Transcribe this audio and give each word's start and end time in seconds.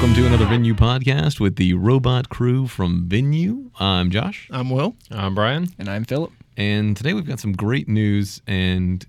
Welcome 0.00 0.14
to 0.14 0.26
another 0.26 0.46
Venyu 0.46 0.72
podcast 0.72 1.40
with 1.40 1.56
the 1.56 1.74
robot 1.74 2.30
crew 2.30 2.66
from 2.66 3.06
Venyu. 3.06 3.70
I'm 3.78 4.10
Josh, 4.10 4.48
I'm 4.50 4.70
Will. 4.70 4.96
I'm 5.10 5.34
Brian. 5.34 5.68
And 5.78 5.90
I'm 5.90 6.04
Philip. 6.04 6.32
and 6.56 6.96
today 6.96 7.12
we've 7.12 7.26
got 7.26 7.38
some 7.38 7.52
great 7.52 7.86
news. 7.86 8.40
And 8.46 9.04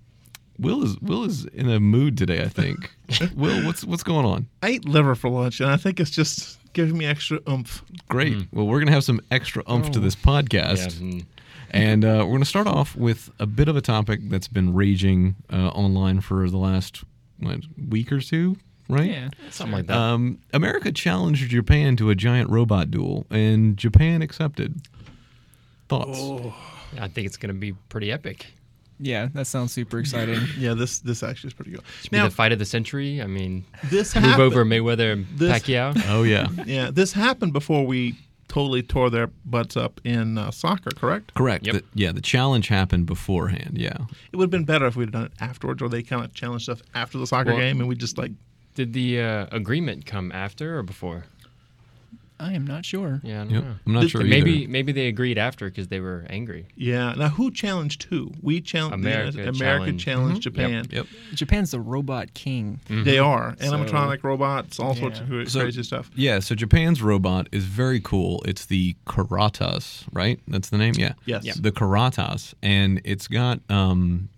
Will 0.59 0.83
is 0.83 0.99
Will 0.99 1.23
is 1.23 1.45
in 1.45 1.69
a 1.69 1.79
mood 1.79 2.17
today. 2.17 2.41
I 2.43 2.49
think. 2.49 2.91
Will, 3.37 3.65
what's 3.65 3.85
what's 3.85 4.03
going 4.03 4.25
on? 4.25 4.47
I 4.61 4.67
ate 4.71 4.85
liver 4.85 5.15
for 5.15 5.29
lunch, 5.29 5.61
and 5.61 5.69
I 5.69 5.77
think 5.77 6.01
it's 6.01 6.11
just 6.11 6.59
giving 6.73 6.97
me 6.97 7.05
extra 7.05 7.39
oomph. 7.49 7.83
Great. 8.09 8.47
Well, 8.51 8.67
we're 8.67 8.79
gonna 8.79 8.91
have 8.91 9.05
some 9.05 9.21
extra 9.31 9.63
umph 9.67 9.91
to 9.91 9.99
this 10.01 10.15
Yeah, 10.15 10.41
podcast. 10.41 10.99
mm, 10.99 11.25
And 11.71 12.03
uh, 12.03 12.17
we're 12.25 12.31
going 12.31 12.39
to 12.41 12.45
start 12.45 12.67
off 12.67 12.97
with 12.97 13.29
a 13.39 13.45
bit 13.45 13.69
of 13.69 13.77
a 13.77 13.81
topic 13.81 14.19
that's 14.29 14.49
been 14.49 14.73
raging 14.73 15.35
uh, 15.51 15.69
online 15.69 16.19
for 16.19 16.49
the 16.49 16.57
last 16.57 17.03
what, 17.39 17.61
week 17.89 18.11
or 18.11 18.19
two, 18.19 18.57
right? 18.91 19.09
Yeah. 19.09 19.29
something 19.49 19.77
like 19.77 19.87
that. 19.87 19.97
Um, 19.97 20.39
America 20.53 20.91
challenged 20.91 21.49
Japan 21.49 21.95
to 21.97 22.09
a 22.09 22.15
giant 22.15 22.49
robot 22.49 22.91
duel, 22.91 23.25
and 23.29 23.77
Japan 23.77 24.21
accepted. 24.21 24.81
Thoughts? 25.87 26.19
I 26.99 27.07
think 27.07 27.27
it's 27.27 27.37
going 27.37 27.53
to 27.53 27.59
be 27.59 27.73
pretty 27.89 28.11
epic. 28.11 28.47
Yeah, 28.99 29.29
that 29.33 29.45
sounds 29.47 29.71
super 29.73 29.97
exciting. 29.99 30.39
Yeah, 30.57 30.73
this 30.75 30.99
this 30.99 31.23
actually 31.23 31.47
is 31.49 31.53
pretty 31.55 31.71
cool. 31.71 31.83
Should 32.01 32.11
be 32.11 32.19
the 32.19 32.29
fight 32.29 32.51
of 32.51 32.59
the 32.59 32.65
century. 32.65 33.21
I 33.21 33.25
mean, 33.27 33.65
this 33.85 34.13
move 34.13 34.23
happened, 34.25 34.43
over 34.43 34.63
Mayweather 34.63 35.13
and 35.13 35.27
This- 35.35 35.51
Pacquiao. 35.63 35.99
Oh 36.07 36.21
yeah, 36.23 36.47
Yeah, 36.65 36.91
this 36.91 37.11
happened 37.13 37.51
before 37.53 37.83
we 37.85 38.15
totally 38.47 38.83
tore 38.83 39.09
their 39.09 39.27
butts 39.45 39.75
up 39.75 39.99
in 40.03 40.37
uh, 40.37 40.51
soccer. 40.51 40.91
Correct. 40.91 41.33
correct. 41.33 41.65
Yep. 41.65 41.75
The- 41.75 41.83
yeah, 41.95 42.11
the 42.11 42.21
challenge 42.21 42.67
happened 42.67 43.07
beforehand. 43.07 43.71
Yeah, 43.77 43.97
It 44.31 44.35
would 44.35 44.43
have 44.43 44.51
been 44.51 44.65
better 44.65 44.85
if 44.85 44.95
we'd 44.95 45.11
done 45.11 45.25
it 45.25 45.31
afterwards, 45.39 45.81
or 45.81 45.89
they 45.89 46.03
kind 46.03 46.23
of 46.23 46.33
challenged 46.35 46.63
stuff 46.65 46.81
after 46.93 47.17
the 47.17 47.25
soccer 47.25 47.51
Well- 47.51 47.59
game, 47.59 47.79
and 47.79 47.89
we 47.89 47.95
just 47.95 48.17
like 48.19 48.31
Did 48.75 48.93
the 48.93 49.21
uh, 49.21 49.45
agreement 49.51 50.05
come 50.05 50.31
after 50.31 50.77
or 50.79 50.83
before? 50.83 51.25
I 52.39 52.53
am 52.53 52.65
not 52.65 52.85
sure. 52.85 53.21
Yeah, 53.23 53.41
I 53.41 53.43
don't 53.43 53.53
yep. 53.53 53.63
know. 53.63 53.75
I'm 53.85 53.93
not 53.93 54.01
Did- 54.01 54.09
sure. 54.09 54.23
Maybe 54.23 54.63
either. 54.63 54.71
maybe 54.71 54.91
they 54.93 55.07
agreed 55.07 55.37
after 55.37 55.65
because 55.69 55.89
they 55.89 55.99
were 55.99 56.25
angry. 56.27 56.65
yeah. 56.75 57.13
Now 57.13 57.29
who 57.29 57.51
challenged 57.51 58.01
who? 58.09 58.31
We 58.41 58.61
challenged 58.61 58.95
America 58.95 59.37
America 59.47 59.53
challenged- 59.59 59.99
challenged 60.03 60.39
Mhm. 60.39 60.43
Japan. 60.43 60.87
Yep. 60.89 61.05
Japan's 61.35 61.69
the 61.69 61.79
robot 61.79 62.33
king. 62.33 62.79
They 62.89 63.19
are 63.19 63.55
So- 63.59 63.65
animatronic 63.71 64.23
robots, 64.23 64.79
all 64.79 64.95
sorts 64.95 65.19
of 65.19 65.27
Yeah. 65.29 65.35
cra- 65.43 65.49
So- 65.51 65.61
crazy 65.61 65.83
stuff. 65.83 66.09
Yeah. 66.15 66.39
So 66.39 66.55
Japan's 66.55 67.03
robot 67.03 67.47
is 67.51 67.65
very 67.65 67.99
cool. 67.99 68.41
It's 68.47 68.65
the 68.65 68.95
Kuratas, 69.05 70.05
right? 70.11 70.39
That's 70.47 70.69
the 70.69 70.79
name. 70.79 70.95
Yeah. 70.97 71.13
Yes. 71.25 71.45
Yeah. 71.45 71.53
The 71.59 71.71
Kuratas, 71.71 72.55
and 72.63 73.01
it's 73.03 73.27
got 73.27 73.59
um, 73.69 74.29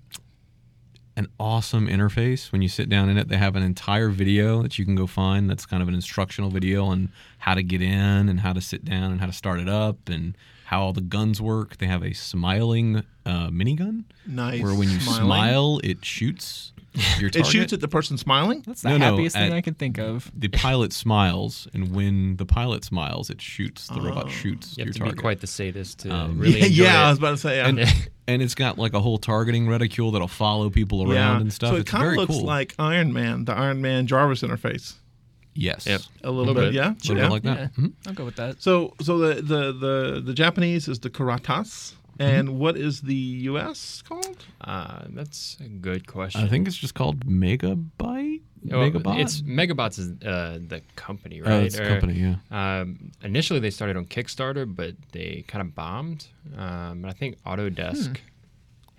an 1.16 1.28
awesome 1.40 1.88
interface. 1.88 2.52
When 2.52 2.62
you 2.62 2.68
sit 2.70 2.90
down 2.90 3.10
in 3.10 3.18
it, 3.18 3.28
they 3.30 3.38
have 3.38 3.56
an 3.56 3.64
entire 3.64 4.10
video 4.10 4.62
that 4.64 4.80
you 4.80 4.86
can 4.86 4.96
go 4.96 5.06
find. 5.08 5.50
That's 5.50 5.66
kind 5.66 5.82
of 5.84 5.88
an 5.90 5.94
instructional 5.94 6.50
video 6.50 6.86
on 6.86 7.10
how 7.40 7.54
to 7.54 7.62
get 7.64 7.82
in 7.82 8.30
and 8.30 8.40
how 8.40 8.54
to 8.54 8.62
sit 8.62 8.84
down 8.84 9.12
and 9.12 9.20
how 9.20 9.28
to 9.28 9.34
start 9.34 9.60
it 9.60 9.70
up 9.70 10.10
and 10.10 10.36
how 10.66 10.82
all 10.82 10.94
the 10.94 11.02
guns 11.02 11.40
work. 11.42 11.78
They 11.78 11.86
have 11.88 12.04
a 12.04 12.14
smiling 12.14 13.04
uh, 13.26 13.50
minigun 13.50 14.06
Nice. 14.26 14.62
where 14.64 14.74
when 14.74 14.90
you 14.90 15.00
Smiling. 15.00 15.26
smile, 15.26 15.80
it 15.84 16.04
shoots 16.04 16.74
your 17.20 17.30
target. 17.30 17.36
it 17.36 17.46
shoots 17.48 17.74
at 17.74 17.80
the 17.82 17.88
person 17.88 18.18
smiling. 18.18 18.64
That's 18.66 18.82
the 18.82 18.90
No, 18.90 18.98
no, 18.98 19.12
happiest 19.12 19.36
thing 19.36 19.52
I 19.54 19.62
can 19.62 19.74
think 19.74 19.98
of. 19.98 20.32
the 20.36 20.48
pilot 20.50 20.94
smiles, 20.94 21.68
and 21.74 21.94
when 21.96 22.38
the 22.38 22.46
pilot 22.46 22.84
smiles, 22.84 23.30
it 23.30 23.42
shoots. 23.42 23.88
The 23.88 24.02
robot 24.02 24.26
Oh. 24.28 24.30
shoots 24.30 24.78
You 24.78 24.86
your 24.86 24.94
to 24.94 25.00
target. 25.00 25.16
be 25.18 25.22
quite 25.22 25.40
the 25.42 25.48
sadist 25.48 26.00
to 26.00 26.14
Um, 26.14 26.38
really 26.40 26.60
yeah, 26.60 26.66
enjoy 26.66 26.84
yeah, 26.84 27.06
I 27.06 27.10
was 27.10 27.18
about 27.20 27.32
to 27.32 27.38
say. 27.38 27.60
and 27.62 27.80
and 28.28 28.42
it's 28.42 28.56
got 28.56 28.78
like 28.78 28.94
a 28.94 29.00
whole 29.02 29.18
targeting 29.18 29.68
reticule 29.68 30.12
that'll 30.12 30.28
follow 30.28 30.70
people 30.70 31.02
around 31.04 31.14
yeah. 31.14 31.42
and 31.42 31.52
stuff. 31.54 31.70
So 31.72 31.76
it 31.78 31.82
it's 31.82 31.92
kind 31.92 32.04
very 32.04 32.14
of 32.16 32.20
looks 32.22 32.34
cool. 32.36 32.46
like 32.46 32.76
Iron 32.80 33.12
Man, 33.14 33.46
the 33.46 33.54
Iron 33.54 33.82
Man 33.82 34.08
Jarvis 34.08 34.42
interface. 34.44 34.94
yes, 35.56 35.86
Yep. 35.86 36.02
A 36.24 36.30
little, 36.32 36.46
Little 36.54 36.54
bit, 36.56 36.68
bit. 36.70 36.74
yeah. 36.74 36.90
a 36.92 37.08
little 37.08 37.18
yeah. 37.18 37.30
like 37.30 37.44
that. 37.44 37.58
Yeah. 37.60 37.68
Mhm. 37.86 37.94
I'll 38.08 38.14
go 38.14 38.26
with 38.26 38.36
that. 38.38 38.62
So, 38.62 38.94
so 39.02 39.18
the 39.18 39.36
the 39.42 39.72
the, 39.74 40.22
the 40.26 40.34
Japanese 40.34 40.88
is 40.88 41.00
the 41.00 41.10
Kuratas, 41.10 41.94
and 42.20 42.60
what 42.60 42.78
is 42.78 43.02
the 43.02 43.16
U.S. 43.16 44.02
called? 44.08 44.46
Uh, 44.62 45.04
that's 45.10 45.58
a 45.60 45.68
good 45.68 46.08
question. 46.08 46.42
I 46.42 46.48
think 46.48 46.68
it's 46.68 46.78
just 46.78 46.94
called 46.94 47.26
Megabyte. 47.26 48.42
Oh, 48.72 48.76
Megabot. 48.78 49.20
It's 49.20 49.42
Megabots 49.42 50.00
is 50.00 50.10
uh, 50.26 50.58
the 50.66 50.82
company, 50.96 51.42
oh, 51.42 51.50
right? 51.50 51.64
it's 51.64 51.78
a 51.78 51.84
Or- 51.84 51.88
company. 51.88 52.14
Yeah. 52.14 52.36
Um, 52.80 53.12
initially, 53.22 53.60
they 53.60 53.70
started 53.72 53.98
on 53.98 54.06
Kickstarter, 54.06 54.66
but 54.74 54.96
they 55.12 55.44
kind 55.48 55.62
of 55.62 55.76
bombed. 55.76 56.28
Um, 56.58 57.02
but 57.02 57.10
I 57.10 57.14
think 57.14 57.42
Autodesk 57.44 58.18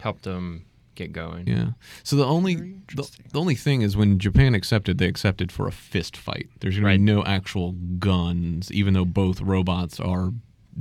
helped 0.01 0.25
them 0.25 0.67
get 0.97 1.13
going. 1.13 1.47
Yeah. 1.49 1.71
So 2.03 2.17
the 2.17 2.27
only 2.27 2.57
the, 2.95 3.11
the 3.33 3.41
only 3.41 3.55
thing 3.55 3.81
is 3.83 3.97
when 3.97 4.19
Japan 4.19 4.55
accepted, 4.55 4.99
they 4.99 5.07
accepted 5.07 5.51
for 5.51 5.67
a 5.67 5.73
fist 5.73 6.17
fight. 6.17 6.49
There's 6.61 6.77
gonna 6.77 6.87
Right. 6.89 6.99
be 6.99 7.03
no 7.05 7.25
actual 7.25 7.73
guns, 7.73 8.71
even 8.71 8.93
though 8.95 9.05
both 9.07 9.41
robots 9.41 9.99
are 9.99 10.33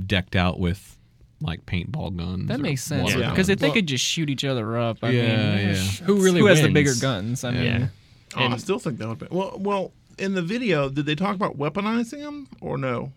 decked 0.06 0.36
out 0.36 0.60
with 0.60 0.98
like 1.40 1.66
paintball 1.66 2.16
guns. 2.16 2.48
That 2.48 2.60
makes 2.60 2.82
sense 2.82 3.04
water 3.04 3.18
Yeah. 3.20 3.30
because 3.30 3.48
if 3.48 3.54
guns. 3.56 3.60
they 3.60 3.66
Well- 3.68 3.74
could 3.74 3.86
just 3.86 4.04
shoot 4.04 4.30
each 4.30 4.44
other 4.44 4.76
up, 4.78 4.98
I 5.02 5.10
Yeah, 5.10 5.56
mean, 5.56 5.68
yeah. 5.68 5.74
Who 6.04 6.22
really 6.22 6.40
who 6.40 6.46
has 6.46 6.62
the 6.62 6.68
bigger 6.70 6.94
guns? 7.00 7.44
I 7.44 7.50
mean, 7.50 7.62
Yeah. 7.64 7.88
Oh, 8.36 8.46
I 8.48 8.56
still 8.56 8.78
think 8.78 8.98
that 8.98 9.08
would 9.08 9.18
be 9.18 9.26
well. 9.30 9.56
Well, 9.58 9.92
in 10.18 10.34
the 10.34 10.42
video, 10.42 10.88
did 10.88 11.06
they 11.06 11.14
talk 11.14 11.34
about 11.36 11.56
weaponizing 11.58 12.20
them 12.20 12.48
or 12.60 12.78
no? 12.78 13.12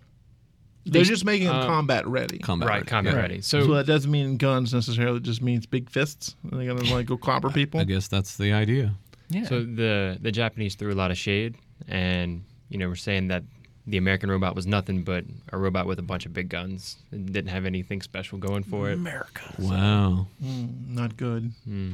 They're 0.85 1.03
just 1.03 1.25
making 1.25 1.47
them 1.47 1.55
uh, 1.57 1.65
combat 1.65 2.07
ready. 2.07 2.37
combat 2.37 2.69
right, 2.69 2.75
ready. 2.77 2.85
combat 2.87 3.13
Yeah. 3.13 3.19
ready. 3.19 3.41
So 3.41 3.65
So, 3.65 3.73
that 3.73 3.85
doesn't 3.87 4.09
mean 4.09 4.37
guns 4.37 4.73
necessarily. 4.73 5.17
It 5.17 5.23
just 5.23 5.41
means 5.41 5.65
big 5.65 5.89
fists. 5.89 6.35
They're 6.45 6.59
they 6.59 6.65
gonna 6.65 6.83
like 6.93 7.05
go 7.07 7.17
clobber 7.17 7.49
people? 7.49 7.79
I 7.81 7.83
guess 7.83 8.07
that's 8.07 8.37
the 8.37 8.53
idea. 8.53 8.93
yeah. 9.29 9.43
so 9.45 9.63
the 9.63 10.17
the 10.21 10.31
Japanese 10.31 10.75
threw 10.75 10.93
a 10.93 10.95
lot 10.95 11.11
of 11.11 11.17
shade, 11.17 11.55
and 11.89 12.43
you 12.69 12.77
know, 12.77 12.87
we're 12.87 12.95
saying 12.95 13.27
that 13.29 13.43
the 13.87 13.97
American 13.97 14.29
robot 14.29 14.53
was 14.53 14.67
nothing 14.67 15.03
but 15.03 15.23
a 15.53 15.57
robot 15.57 15.87
with 15.87 15.97
a 15.97 16.03
bunch 16.03 16.25
of 16.25 16.33
big 16.33 16.49
guns 16.49 16.97
and 17.11 17.31
didn't 17.31 17.49
have 17.51 17.65
anything 17.65 18.01
special 18.01 18.37
going 18.37 18.63
for 18.63 18.89
it. 18.89 18.93
America. 18.95 19.43
Wow. 19.57 20.27
Mm, 20.43 20.89
not 20.89 21.15
good. 21.17 21.53
Hmm. 21.63 21.93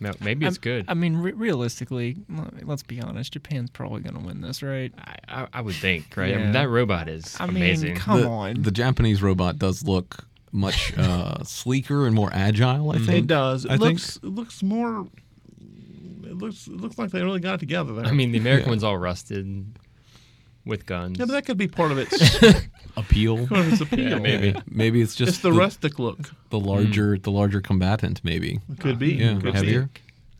No, 0.00 0.12
maybe 0.20 0.44
it's 0.44 0.56
I'm- 0.56 0.60
good. 0.62 0.84
I 0.88 0.94
mean, 0.94 1.16
re- 1.18 1.32
realistically, 1.32 2.16
let's 2.62 2.82
be 2.82 3.00
honest. 3.00 3.32
Japan's 3.32 3.70
probably 3.70 4.00
going 4.00 4.16
to 4.16 4.26
win 4.26 4.40
this, 4.40 4.60
right? 4.60 4.92
I, 4.98 5.16
I, 5.42 5.46
I 5.54 5.60
would 5.60 5.76
think, 5.76 6.16
right? 6.16 6.34
I 6.34 6.38
mean, 6.38 6.52
that 6.52 6.68
robot 6.68 7.08
is 7.08 7.36
I 7.38 7.46
mean, 7.46 7.56
amazing. 7.58 7.94
come 7.94 8.20
the, 8.22 8.28
on. 8.28 8.62
The 8.62 8.72
Japanese 8.72 9.22
robot 9.22 9.56
does 9.58 9.84
look 9.84 10.26
much 10.50 10.92
uh, 10.98 11.44
sleeker 11.44 12.06
and 12.08 12.14
more 12.14 12.30
agile. 12.32 12.90
I 12.90 12.96
It 12.96 13.02
think. 13.02 13.24
It 13.24 13.26
does. 13.28 13.64
It 13.64 13.70
I 13.70 13.76
think- 13.78 14.00
looks. 14.00 14.16
It 14.16 14.24
looks 14.24 14.62
more. 14.64 15.06
It 16.24 16.38
looks. 16.38 16.66
It 16.66 16.76
looks 16.76 16.98
like 16.98 17.10
they 17.12 17.22
really 17.22 17.38
got 17.40 17.54
it 17.54 17.58
together 17.60 17.92
there. 17.94 18.06
I 18.06 18.10
mean, 18.10 18.32
the 18.32 18.38
American 18.38 18.66
Yeah. 18.66 18.70
one's 18.70 18.82
all 18.84 18.98
rusted 18.98 19.64
with 20.66 20.86
guns. 20.86 21.18
yeah, 21.18 21.24
but 21.26 21.32
that 21.32 21.44
could 21.46 21.58
be 21.58 21.68
part 21.68 21.90
of 21.92 21.98
its. 21.98 22.38
Appeal. 22.96 23.46
part 23.48 23.60
of 23.66 23.72
its 23.72 23.80
appeal. 23.82 24.08
Yeah, 24.10 24.18
maybe. 24.20 24.54
Maybe 24.70 25.02
it's 25.02 25.16
just 25.16 25.28
It's 25.30 25.38
the, 25.40 25.52
rustic 25.52 25.98
look. 25.98 26.30
the 26.50 26.60
larger 26.60 27.18
the 27.18 27.30
larger 27.32 27.60
combatant. 27.60 28.20
Maybe. 28.22 28.60
It 28.72 28.78
could 28.78 28.98
be. 29.00 29.14
Yeah, 29.14 29.32
Could 29.34 29.42
be. 29.42 29.50
heavier. 29.52 29.90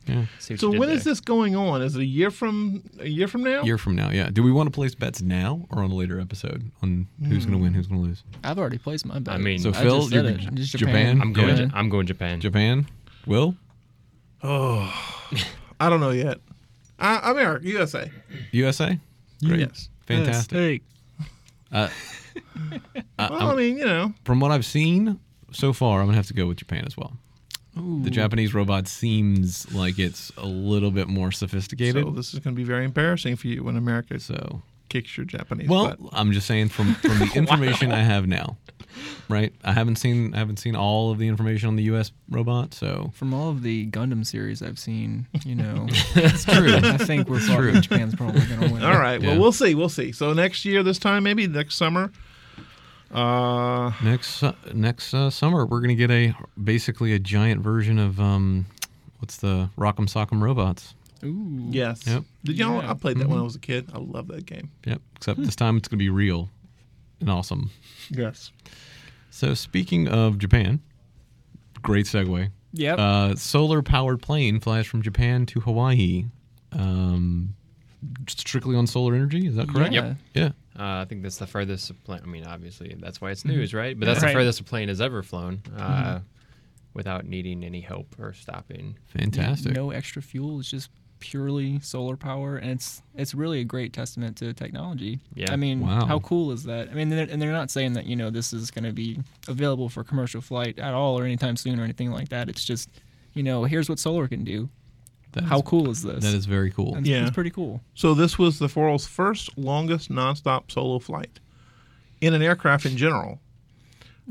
Yeah. 0.06 0.26
So 0.38 0.52
you 0.54 0.58
did 0.72 0.78
when 0.78 0.90
is 0.90 1.02
this 1.02 1.18
going 1.20 1.56
on? 1.56 1.82
Is 1.82 1.96
it 1.96 2.00
a 2.02 2.04
year 2.04 2.30
from 2.30 2.82
a 3.00 3.08
year 3.08 3.26
from 3.26 3.42
now? 3.42 3.62
year 3.64 3.76
from 3.78 3.96
now. 3.96 4.10
Yeah. 4.10 4.28
Do 4.30 4.42
we 4.44 4.52
want 4.52 4.68
to 4.68 4.70
place 4.70 4.94
bets 4.94 5.20
now 5.22 5.66
or 5.70 5.82
on 5.82 5.90
a 5.90 5.94
later 5.96 6.20
episode 6.20 6.70
on 6.82 7.08
who's 7.26 7.44
going 7.46 7.58
to 7.58 7.62
win, 7.62 7.74
who's 7.74 7.86
going 7.88 8.00
to 8.02 8.06
lose? 8.06 8.22
I've 8.44 8.58
already 8.58 8.78
placed 8.78 9.06
my 9.06 9.18
bet. 9.18 9.34
I 9.34 9.38
mean- 9.38 9.58
So 9.58 9.70
I 9.70 9.82
Phil, 9.82 10.08
you're 10.10 10.24
it. 10.26 10.36
J- 10.38 10.48
Just 10.54 10.76
Japan? 10.76 11.20
I'm 11.22 11.32
going. 11.32 11.56
Yeah. 11.56 11.68
I'm 11.74 11.88
going 11.88 12.06
Japan. 12.06 12.40
Japan. 12.40 12.86
Will 13.26 13.56
Oh, 14.44 14.92
I 15.80 15.88
don't 15.88 16.00
know 16.00 16.10
yet. 16.10 16.38
Uh, 17.00 17.20
America, 17.24 17.66
USA. 17.66 18.10
USA. 18.52 18.98
Great. 19.44 19.60
Yes. 19.60 19.88
Fantastic. 20.06 20.82
Uh, 21.72 21.88
uh, 23.19 23.28
Well, 23.31 23.50
I 23.50 23.54
mean, 23.54 23.78
you 23.78 23.84
know, 23.84 24.12
from 24.25 24.41
what 24.41 24.50
I've 24.50 24.65
seen 24.65 25.19
so 25.53 25.72
far, 25.72 26.00
I'm 26.00 26.06
gonna 26.06 26.16
have 26.16 26.26
to 26.28 26.34
go 26.34 26.47
with 26.47 26.59
Japan 26.59 26.84
as 26.87 26.97
well. 26.97 27.12
The 27.76 28.10
Japanese 28.10 28.54
robot 28.54 28.87
seems 28.87 29.73
like 29.75 29.99
it's 29.99 30.31
a 30.37 30.46
little 30.46 30.93
bit 30.93 31.08
more 31.08 31.32
sophisticated. 31.32 32.05
so 32.05 32.11
this 32.12 32.32
is 32.32 32.38
going 32.38 32.55
to 32.55 32.56
be 32.56 32.62
very 32.62 32.84
embarrassing 32.84 33.34
for 33.34 33.49
you 33.49 33.64
when 33.64 33.76
America 33.76 34.20
So, 34.20 34.62
kicks 34.88 35.16
your 35.16 35.26
Japanese 35.26 35.69
well, 35.69 35.88
butt. 35.88 35.98
I'm 36.12 36.32
just 36.32 36.46
saying 36.46 36.69
from 36.69 36.94
from 36.94 37.19
the 37.19 37.31
information 37.34 37.92
I 37.92 38.02
have 38.02 38.26
now, 38.26 38.56
right? 39.28 39.52
I 39.64 39.72
haven't 39.72 39.96
seen 39.96 40.34
I 40.34 40.38
haven't 40.38 40.58
seen 40.58 40.76
all 40.76 41.10
of 41.10 41.19
the 41.19 41.28
information 41.28 41.69
on 41.69 41.76
the 41.76 41.84
U.S. 41.84 42.12
robot, 42.31 42.75
so 42.75 43.10
from 43.14 43.34
all 43.34 43.50
of 43.50 43.62
the 43.62 43.86
Gundam 43.90 44.25
series 44.25 44.62
I've 44.62 44.78
seen, 44.78 45.26
you 45.44 45.54
know, 45.54 45.86
it's 46.14 46.44
true. 46.44 46.75
I 46.75 46.96
think 46.98 47.28
we're 47.28 47.40
true. 47.40 47.72
probably 47.72 47.81
Japan's 47.81 48.14
probably 48.14 48.46
going 48.46 48.60
to 48.60 48.72
win. 48.72 48.82
All 48.84 48.98
right. 48.98 49.20
Yeah. 49.20 49.31
Well, 49.31 49.40
we'll 49.40 49.52
see. 49.52 49.75
We'll 49.75 49.88
see. 49.88 50.12
So 50.12 50.32
next 50.32 50.64
year, 50.64 50.82
this 50.82 50.98
time, 50.98 51.22
maybe 51.22 51.46
next 51.46 51.76
summer. 51.76 52.12
Uh, 53.10 53.92
next 54.02 54.37
su- 54.37 54.54
next 54.72 55.14
uh, 55.14 55.30
summer, 55.30 55.66
we're 55.66 55.80
gonna 55.80 55.94
get 55.94 56.10
a 56.10 56.34
basically 56.62 57.12
a 57.12 57.19
giant 57.19 57.62
version 57.62 57.98
of 57.98 58.19
um, 58.19 58.66
what's 59.20 59.37
the 59.37 59.70
Rock'em 59.78 60.08
Sock'em 60.08 60.42
Robots. 60.42 60.94
Ooh. 61.25 61.69
yes. 61.71 62.06
Yep. 62.06 62.25
Did 62.44 62.56
y'all? 62.59 62.82
Yeah. 62.82 62.91
I 62.91 62.94
played 62.94 63.19
that 63.19 63.29
when 63.29 63.38
I 63.38 63.43
was 63.43 63.55
a 63.56 63.61
kid. 63.61 63.88
I 63.94 63.99
love 63.99 64.29
that 64.29 64.47
game. 64.47 64.71
Yep. 64.87 65.00
Except 65.17 65.43
this 65.43 65.56
time 65.56 65.76
it's 65.76 65.88
gonna 65.88 65.99
be 65.99 66.11
real 66.11 66.50
and 67.21 67.31
awesome. 67.31 67.71
Yes. 68.11 68.50
So 69.31 69.55
speaking 69.55 70.09
of 70.09 70.38
Japan, 70.38 70.81
great 71.82 72.06
segue. 72.06 72.50
Yep. 72.73 72.99
Uh, 72.99 73.35
solar 73.37 73.82
powered 73.82 74.21
plane 74.23 74.61
flies 74.61 74.87
from 74.87 75.03
Japan 75.03 75.47
to 75.47 75.61
Hawaii. 75.61 76.25
Um, 76.73 77.55
strictly 78.29 78.76
on 78.76 78.87
solar 78.87 79.15
energy. 79.15 79.47
Is 79.47 79.56
that 79.56 79.69
correct? 79.69 79.93
Yeah. 79.94 80.15
Yeah. 80.35 80.49
Uh, 80.76 81.03
I 81.03 81.06
think 81.09 81.23
that's 81.23 81.38
the 81.38 81.47
furthest 81.47 81.93
plane. 82.05 82.21
I 82.23 82.26
mean, 82.26 82.44
obviously, 82.44 82.97
that's 82.99 83.21
why 83.21 83.31
it's 83.31 83.43
Mm-hmm. 83.44 83.56
news, 83.56 83.73
right? 83.75 83.99
But 83.99 84.06
that's 84.06 84.23
Right. 84.23 84.29
the 84.32 84.35
furthest 84.41 84.61
a 84.61 84.65
plane 84.65 84.88
has 84.88 85.00
ever 85.00 85.23
flown 85.23 85.62
uh, 85.76 86.21
without 86.94 87.26
needing 87.26 87.62
any 87.65 87.81
help 87.81 88.17
or 88.19 88.32
stopping. 88.32 88.99
Fantastic. 89.06 89.73
No 89.73 89.91
extra 89.93 90.21
fuel. 90.21 90.59
It's 90.59 90.69
just 90.71 90.91
purely 91.31 91.81
solar 91.81 92.17
power, 92.17 92.56
and 92.56 92.71
it's 92.73 93.00
it's 93.15 93.35
really 93.35 93.61
a 93.61 93.65
great 93.65 93.93
testament 93.94 94.37
to 94.37 94.53
technology. 94.53 95.21
Yeah. 95.35 95.53
I 95.53 95.56
mean, 95.56 95.81
Wow. 95.81 96.05
how 96.06 96.19
cool 96.21 96.53
is 96.53 96.65
that? 96.65 96.91
I 96.91 96.94
mean, 96.94 97.09
they're, 97.09 97.26
and 97.31 97.41
they're 97.41 97.53
not 97.53 97.71
saying 97.71 97.94
that 97.94 98.05
you 98.06 98.15
know 98.17 98.29
this 98.31 98.53
is 98.53 98.71
going 98.71 98.85
to 98.85 98.93
be 98.93 99.21
available 99.49 99.88
for 99.88 100.05
commercial 100.05 100.41
flight 100.43 100.79
at 100.79 100.93
all 100.93 101.19
or 101.19 101.25
anytime 101.25 101.56
soon 101.56 101.81
or 101.81 101.85
anything 101.85 102.11
like 102.11 102.29
that. 102.29 102.49
It's 102.50 102.65
just, 102.65 102.91
you 103.32 103.43
know, 103.43 103.65
here's 103.65 103.88
what 103.88 103.99
solar 103.99 104.29
can 104.29 104.44
do. 104.44 104.69
That 105.32 105.44
How 105.44 105.56
is- 105.56 105.62
cool 105.65 105.91
is 105.91 106.03
this? 106.03 106.23
That 106.23 106.35
is 106.35 106.44
very 106.47 106.71
cool. 106.71 106.94
And 106.94 107.06
Yeah. 107.06 107.23
it's 107.23 107.31
pretty 107.31 107.50
cool. 107.50 107.81
So 107.94 108.12
this 108.15 108.38
was 108.38 108.59
the 108.59 108.69
Foral's 108.69 109.06
first 109.06 109.56
longest 109.56 110.11
nonstop 110.11 110.71
solo 110.71 110.99
flight 110.99 111.41
in 112.21 112.35
an 112.35 112.43
aircraft 112.43 112.85
in 112.87 112.97
general. 112.97 113.41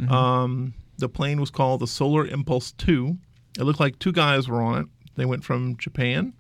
Um, 0.10 0.74
the 0.98 1.10
plane 1.10 1.40
was 1.40 1.50
called 1.52 1.82
the 1.82 1.88
Solar 1.88 2.26
Impulse 2.26 2.72
2. 2.74 3.18
It 3.60 3.64
looked 3.64 3.80
like 3.80 4.00
two 4.00 4.12
guys 4.12 4.48
were 4.48 4.62
on 4.62 4.82
it. 4.82 4.88
They 5.16 5.26
went 5.26 5.44
from 5.44 5.78
Japan 5.78 6.34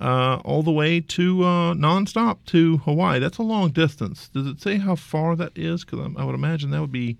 uh, 0.00 0.36
all 0.44 0.62
the 0.62 0.70
way 0.72 1.00
to 1.00 1.42
uh, 1.44 1.74
nonstop 1.74 2.38
to 2.46 2.78
Hawaii. 2.78 3.18
That's 3.18 3.38
a 3.38 3.42
long 3.42 3.70
distance. 3.70 4.28
Does 4.28 4.46
it 4.46 4.60
say 4.60 4.78
how 4.78 4.94
far 4.96 5.36
that 5.36 5.52
is? 5.56 5.84
Because 5.84 6.10
I 6.16 6.24
would 6.24 6.34
imagine 6.34 6.70
that 6.70 6.80
would 6.80 6.92
be 6.92 7.18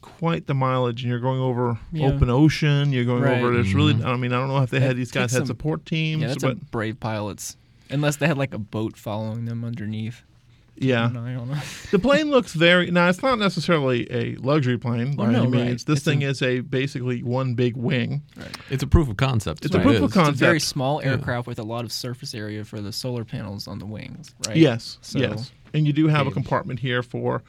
quite 0.00 0.46
the 0.46 0.54
mileage. 0.54 1.02
And 1.02 1.10
you're 1.10 1.20
going 1.20 1.40
over 1.40 1.78
Yeah. 1.92 2.06
open 2.08 2.30
ocean. 2.30 2.92
You're 2.92 3.04
going 3.04 3.22
Right. 3.22 3.38
over. 3.42 3.58
It's 3.58 3.72
really. 3.72 4.02
I 4.02 4.16
mean, 4.16 4.32
I 4.32 4.38
don't 4.38 4.48
know 4.48 4.62
if 4.62 4.70
they 4.70 4.78
That 4.78 4.86
had 4.88 4.96
these 4.96 5.10
guys 5.10 5.24
takes 5.24 5.32
had 5.32 5.38
some- 5.40 5.46
support 5.46 5.86
teams, 5.86 6.22
Yeah, 6.22 6.28
that's 6.28 6.42
but 6.42 6.52
a 6.52 6.64
brave 6.70 7.00
pilots. 7.00 7.56
Unless 7.90 8.16
they 8.16 8.26
had 8.26 8.38
like 8.38 8.54
a 8.54 8.58
boat 8.58 8.96
following 8.96 9.44
them 9.44 9.64
underneath. 9.64 10.22
Yeah. 10.76 11.06
Keeping 11.08 11.16
an 11.22 11.28
eye 11.28 11.34
on 11.40 11.50
'em. 11.50 11.58
The 11.90 11.98
plane 11.98 12.30
looks 12.30 12.52
very 12.52 12.90
now. 12.90 13.08
It's 13.08 13.22
not 13.22 13.38
necessarily 13.38 14.10
a 14.12 14.36
luxury 14.36 14.78
plane 14.78 15.14
by 15.16 15.26
Oh, 15.26 15.30
no, 15.30 15.42
any 15.44 15.52
right. 15.52 15.66
means. 15.68 15.84
This 15.84 15.98
It's 15.98 16.04
thing 16.04 16.22
a- 16.24 16.28
is 16.28 16.42
a 16.42 16.60
basically 16.60 17.22
one 17.22 17.54
big 17.54 17.76
wing. 17.76 18.22
Right. 18.36 18.48
It's 18.70 18.82
a 18.82 18.86
proof 18.86 19.08
of 19.08 19.16
concept. 19.16 19.64
It's 19.64 19.74
is 19.74 19.80
a 19.80 19.82
proof 19.82 19.96
it 19.96 20.02
of 20.02 20.12
concept. 20.12 20.34
It's 20.34 20.42
a 20.42 20.44
very 20.44 20.60
small 20.60 21.00
Yeah. 21.02 21.10
aircraft 21.12 21.46
with 21.46 21.58
a 21.58 21.62
lot 21.64 21.84
of 21.84 21.92
surface 21.92 22.34
area 22.34 22.64
for 22.64 22.80
the 22.80 22.92
solar 22.92 23.24
panels 23.24 23.66
on 23.68 23.78
the 23.78 23.86
wings, 23.86 24.34
right? 24.46 24.56
Yes, 24.56 24.98
So- 25.00 25.18
yes, 25.18 25.52
and 25.72 25.86
you 25.86 25.92
do 25.92 26.08
have 26.08 26.26
a 26.26 26.30
compartment 26.30 26.80
here 26.80 27.02
for, 27.02 27.42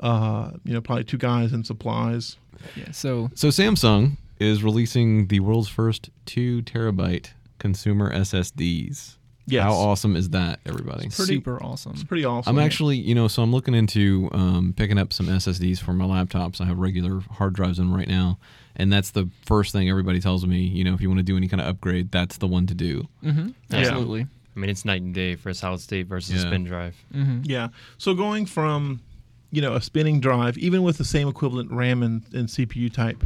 uh, 0.00 0.50
you 0.64 0.72
know, 0.72 0.80
probably 0.80 1.04
two 1.04 1.18
guys 1.18 1.52
and 1.52 1.66
supplies. 1.66 2.36
Yeah. 2.76 2.90
So 2.92 3.30
So 3.34 3.48
Samsung 3.48 4.16
is 4.40 4.62
releasing 4.62 5.26
the 5.28 5.40
world's 5.40 5.68
first 5.68 6.10
two 6.26 6.62
terabyte 6.62 7.30
consumer 7.58 8.12
SSDs. 8.12 9.16
Yes. 9.48 9.64
How 9.64 9.72
awesome 9.72 10.14
is 10.16 10.30
that, 10.30 10.60
everybody? 10.66 11.08
pretty- 11.08 11.34
super 11.34 11.62
awesome. 11.62 11.92
It's 11.92 12.04
pretty 12.04 12.24
awesome. 12.24 12.56
I'm 12.58 12.64
actually, 12.64 12.96
you 12.98 13.14
know, 13.14 13.28
so 13.28 13.42
I'm 13.42 13.50
looking 13.52 13.74
into 13.74 14.28
um, 14.32 14.74
picking 14.76 14.98
up 14.98 15.12
some 15.12 15.26
SSDs 15.26 15.78
for 15.80 15.92
my 15.92 16.04
laptops. 16.04 16.60
I 16.60 16.64
have 16.66 16.78
regular 16.78 17.20
hard 17.30 17.54
drives 17.54 17.78
in 17.78 17.92
right 17.92 18.08
now, 18.08 18.38
and 18.76 18.92
that's 18.92 19.10
the 19.10 19.28
first 19.46 19.72
thing 19.72 19.88
everybody 19.88 20.20
tells 20.20 20.46
me. 20.46 20.58
You 20.60 20.84
know, 20.84 20.94
if 20.94 21.00
you 21.00 21.08
want 21.08 21.18
to 21.18 21.24
do 21.24 21.36
any 21.36 21.48
kind 21.48 21.60
of 21.60 21.66
upgrade, 21.66 22.10
that's 22.10 22.36
the 22.38 22.46
one 22.46 22.66
to 22.66 22.74
do. 22.74 23.08
Mm-hmm. 23.24 23.48
Yeah. 23.70 23.76
Absolutely. 23.78 24.26
I 24.56 24.58
mean, 24.60 24.70
it's 24.70 24.84
night 24.84 25.02
and 25.02 25.14
day 25.14 25.36
for 25.36 25.50
a 25.50 25.54
solid 25.54 25.80
state 25.80 26.06
versus 26.08 26.34
Yeah. 26.34 26.40
a 26.42 26.50
spin 26.50 26.64
drive. 26.64 26.96
Mm-hmm. 27.14 27.42
Yeah. 27.44 27.68
So 27.96 28.12
going 28.14 28.44
from, 28.44 29.00
you 29.52 29.62
know, 29.62 29.74
a 29.74 29.80
spinning 29.80 30.20
drive, 30.20 30.58
even 30.58 30.82
with 30.82 30.98
the 30.98 31.04
same 31.04 31.28
equivalent 31.28 31.70
RAM 31.70 32.02
and, 32.02 32.22
and 32.34 32.48
CPU 32.48 32.92
type, 32.92 33.24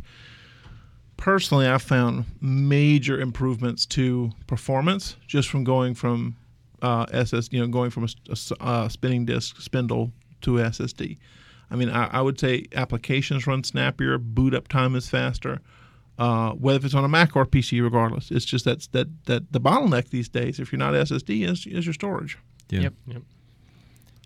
personally, 1.22 1.68
I've 1.68 1.82
found 1.82 2.24
major 2.40 3.20
improvements 3.20 3.86
to 3.86 4.32
performance 4.48 5.16
just 5.28 5.48
from 5.48 5.62
going 5.62 5.94
from 5.94 6.34
uh, 6.82 7.06
SS, 7.12 7.48
you 7.52 7.60
know, 7.60 7.68
going 7.68 7.90
from 7.90 8.08
a 8.28 8.36
uh, 8.60 8.88
spinning 8.88 9.24
disk 9.24 9.60
spindle 9.60 10.12
to 10.40 10.54
SSD. 10.54 11.18
I 11.70 11.76
mean, 11.76 11.90
I, 11.90 12.08
I 12.08 12.20
would 12.22 12.40
say 12.40 12.66
applications 12.74 13.46
run 13.46 13.62
snappier, 13.62 14.18
boot 14.18 14.52
up 14.52 14.66
time 14.66 14.96
is 14.96 15.08
faster. 15.08 15.60
Uh, 16.18 16.50
whether 16.54 16.84
it's 16.84 16.94
on 16.94 17.04
a 17.04 17.08
Mac 17.08 17.36
or 17.36 17.46
PC, 17.46 17.80
regardless, 17.80 18.32
it's 18.32 18.44
just 18.44 18.64
that's 18.64 18.88
that 18.88 19.06
that 19.26 19.52
the 19.52 19.60
bottleneck 19.60 20.10
these 20.10 20.28
days. 20.28 20.58
If 20.58 20.72
you're 20.72 20.78
not 20.80 20.92
SSD, 20.92 21.48
is, 21.48 21.66
is 21.68 21.86
your 21.86 21.94
storage. 21.94 22.36
Yeah. 22.68 22.80
Yep. 22.80 22.94
Yep. 23.06 23.22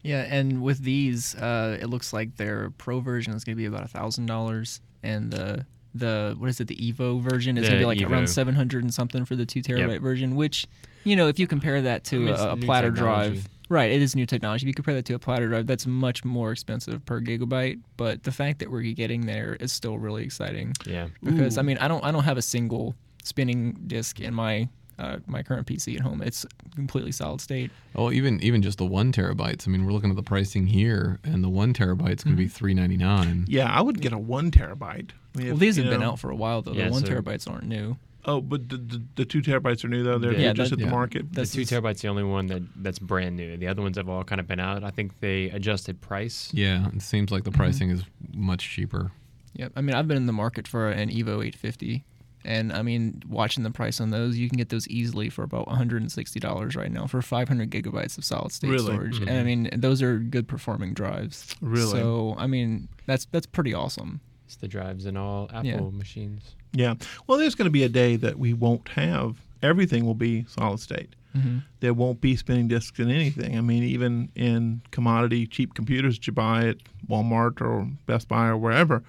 Yeah, 0.03 0.27
and 0.31 0.63
with 0.63 0.79
these, 0.79 1.35
uh, 1.35 1.77
it 1.79 1.91
looks 1.91 2.15
like 2.15 2.37
their 2.37 2.71
pro 2.79 3.01
version 3.01 3.35
is 3.35 3.45
going 3.45 3.55
to 3.55 3.61
be 3.61 3.67
about 3.67 3.85
a 3.85 3.89
thousand 3.89 4.27
dollars, 4.27 4.81
and 5.03 5.31
the 5.31 5.67
the 5.99 6.35
what 6.39 6.49
is 6.49 6.61
it, 6.61 6.69
the 6.69 6.77
Evo 6.77 7.21
version 7.21 7.57
is 7.59 7.63
going 7.69 7.75
to 7.75 7.79
be 7.79 7.87
like 7.87 7.99
Evo. 7.99 8.11
around 8.11 8.29
seven 8.29 8.55
hundred 8.55 8.85
and 8.85 8.93
something 8.93 9.25
for 9.25 9.37
the 9.37 9.47
two 9.47 9.63
terabyte 9.63 10.01
version. 10.01 10.37
Which, 10.37 10.67
you 11.05 11.17
know, 11.17 11.29
if 11.29 11.39
you 11.39 11.47
compare 11.47 11.83
that 11.83 12.05
to 12.05 12.17
I 12.17 12.19
mean, 12.21 12.35
a, 12.35 12.49
a 12.53 12.57
platter 12.57 12.91
technology. 12.91 13.35
drive, 13.35 13.49
right? 13.69 13.91
It 13.91 14.03
is 14.03 14.15
new 14.15 14.27
technology. 14.27 14.65
If 14.65 14.69
you 14.69 14.75
compare 14.75 14.95
that 14.95 15.05
to 15.07 15.15
a 15.15 15.19
platter 15.19 15.49
drive, 15.49 15.67
that's 15.67 15.87
much 15.87 16.25
more 16.25 16.53
expensive 16.53 17.05
per 17.05 17.21
gigabyte. 17.21 17.81
But 17.97 18.23
the 18.23 18.33
fact 18.33 18.59
that 18.61 18.71
we're 18.71 18.83
getting 18.93 19.27
there 19.27 19.57
is 19.61 19.73
still 19.73 19.99
really 19.99 20.25
exciting 20.25 20.73
Yeah. 20.87 21.09
because 21.23 21.59
I 21.59 21.63
mean, 21.63 21.79
I 21.79 21.89
don't 21.89 22.05
I 22.05 22.13
don't 22.13 22.25
have 22.25 22.37
a 22.39 22.43
single 22.43 22.95
spinning 23.25 23.73
disk 23.87 24.21
in 24.21 24.33
my 24.35 24.69
uh, 24.99 25.19
my 25.27 25.43
current 25.43 25.67
PC 25.67 25.95
at 25.97 26.01
home. 26.01 26.23
It's 26.23 26.47
completely 26.75 27.13
solid 27.13 27.41
state. 27.41 27.71
Oh, 27.95 28.11
even 28.11 28.43
even 28.43 28.63
just 28.63 28.79
the 28.79 28.87
one 28.87 29.13
terabytes. 29.13 29.67
I 29.67 29.71
mean, 29.71 29.85
we're 29.85 29.93
looking 29.93 30.11
at 30.11 30.17
the 30.17 30.23
pricing 30.23 30.67
here, 30.67 31.19
and 31.25 31.43
the 31.45 31.49
one 31.49 31.75
terabyte's 31.75 32.25
going 32.25 32.35
to 32.37 32.43
be 32.43 32.49
three 32.49 32.75
ninety 32.75 32.97
nine. 32.97 33.45
Yeah, 33.49 33.71
I 33.71 33.81
would 33.83 34.01
get 34.01 34.13
a 34.13 34.19
one 34.19 34.51
terabyte. 34.51 35.11
I 35.35 35.39
mean, 35.39 35.47
Well, 35.49 35.55
if, 35.55 35.59
these 35.61 35.77
you 35.77 35.85
have 35.85 35.93
been 35.93 36.01
know- 36.01 36.13
out 36.13 36.19
for 36.19 36.31
a 36.31 36.37
while 36.37 36.63
though. 36.63 36.73
Yeah, 36.73 36.87
the 36.87 36.93
one 36.93 37.05
so- 37.05 37.13
terabytes 37.13 37.51
aren't 37.51 37.65
new. 37.67 37.97
Oh, 38.29 38.41
but 38.41 38.69
the, 38.69 38.79
the, 38.79 39.03
the 39.15 39.25
two 39.25 39.41
terabytes 39.41 39.85
are 39.85 39.89
new 39.89 40.03
though. 40.03 40.19
They're, 40.19 40.33
Yeah, 40.33 40.39
they're 40.47 40.55
just 40.55 40.71
that- 40.71 40.81
hit 40.81 40.85
the 40.87 40.91
yeah. 40.91 40.97
market. 40.99 41.33
This 41.33 41.51
the 41.53 41.57
two 41.57 41.63
is- 41.63 41.71
terabytes 41.71 42.01
the 42.01 42.09
only 42.09 42.25
one 42.25 42.49
that 42.49 42.63
that's 42.83 42.99
brand 42.99 43.37
new. 43.37 43.57
The 43.57 43.69
other 43.69 43.83
ones 43.83 43.97
have 43.99 44.09
all 44.09 44.25
kind 44.25 44.41
of 44.41 44.49
been 44.49 44.59
out. 44.59 44.83
I 44.83 44.91
think 44.91 45.21
they 45.21 45.45
adjusted 45.51 46.01
price. 46.01 46.51
Yeah, 46.53 46.89
it 46.89 47.03
seems 47.03 47.31
like 47.31 47.45
the 47.45 47.53
pricing 47.53 47.91
is 47.91 48.03
much 48.35 48.69
cheaper. 48.69 49.13
Yep. 49.55 49.73
I 49.77 49.81
mean, 49.81 49.95
I've 49.95 50.09
been 50.09 50.17
in 50.17 50.27
the 50.27 50.33
market 50.33 50.67
for 50.67 50.91
an 50.91 51.09
Evo 51.09 51.35
850, 51.39 52.05
and 52.47 52.73
I 52.73 52.83
mean, 52.83 53.23
watching 53.29 53.63
the 53.65 53.71
price 53.71 54.01
on 54.01 54.11
those, 54.11 54.39
you 54.39 54.49
can 54.49 54.57
get 54.57 54.69
those 54.71 54.87
easily 54.89 55.29
for 55.29 55.43
about 55.43 55.67
160 55.67 56.41
dollars 56.41 56.77
right 56.77 56.91
now 56.91 57.07
for 57.07 57.21
500 57.21 57.71
gigabytes 57.71 58.17
of 58.17 58.25
solid 58.25 58.53
state 58.53 58.71
Really? 58.71 58.85
storage. 58.95 59.19
And 59.21 59.31
I 59.31 59.43
mean, 59.43 59.69
those 59.77 60.01
are 60.03 60.19
good 60.19 60.47
performing 60.49 60.95
drives. 60.95 61.55
Really? 61.61 61.91
So 61.91 62.35
I 62.39 62.47
mean, 62.47 62.89
that's 63.07 63.27
that's 63.33 63.47
pretty 63.47 63.75
awesome. 63.75 64.21
It's 64.47 64.57
the 64.57 64.69
drives 64.69 65.07
in 65.07 65.17
all 65.17 65.49
Apple 65.53 65.65
Yeah. 65.65 65.81
machines. 65.91 66.55
Yeah. 66.73 66.95
Well, 67.27 67.37
there's 67.39 67.55
going 67.55 67.67
to 67.67 67.71
be 67.71 67.83
a 67.83 67.89
day 67.89 68.17
that 68.17 68.39
we 68.39 68.53
won't 68.53 68.89
have 68.91 69.37
everything 69.63 70.05
will 70.07 70.15
be 70.15 70.45
solid 70.49 70.79
state. 70.79 71.17
Mm-hmm. 71.37 71.59
There 71.81 71.93
won't 71.93 72.21
be 72.21 72.37
spinning 72.37 72.69
disks 72.69 72.99
in 72.99 73.11
anything. 73.11 73.59
I 73.59 73.61
mean, 73.61 73.83
even 73.83 74.31
in 74.37 74.83
commodity 74.91 75.47
cheap 75.47 75.75
computers 75.75 76.17
that 76.17 76.27
you 76.27 76.33
buy 76.33 76.69
at 76.69 76.77
Walmart 77.11 77.61
or 77.61 77.91
Best 78.07 78.29
Buy 78.29 78.47
or 78.49 78.57
wherever, 78.57 79.03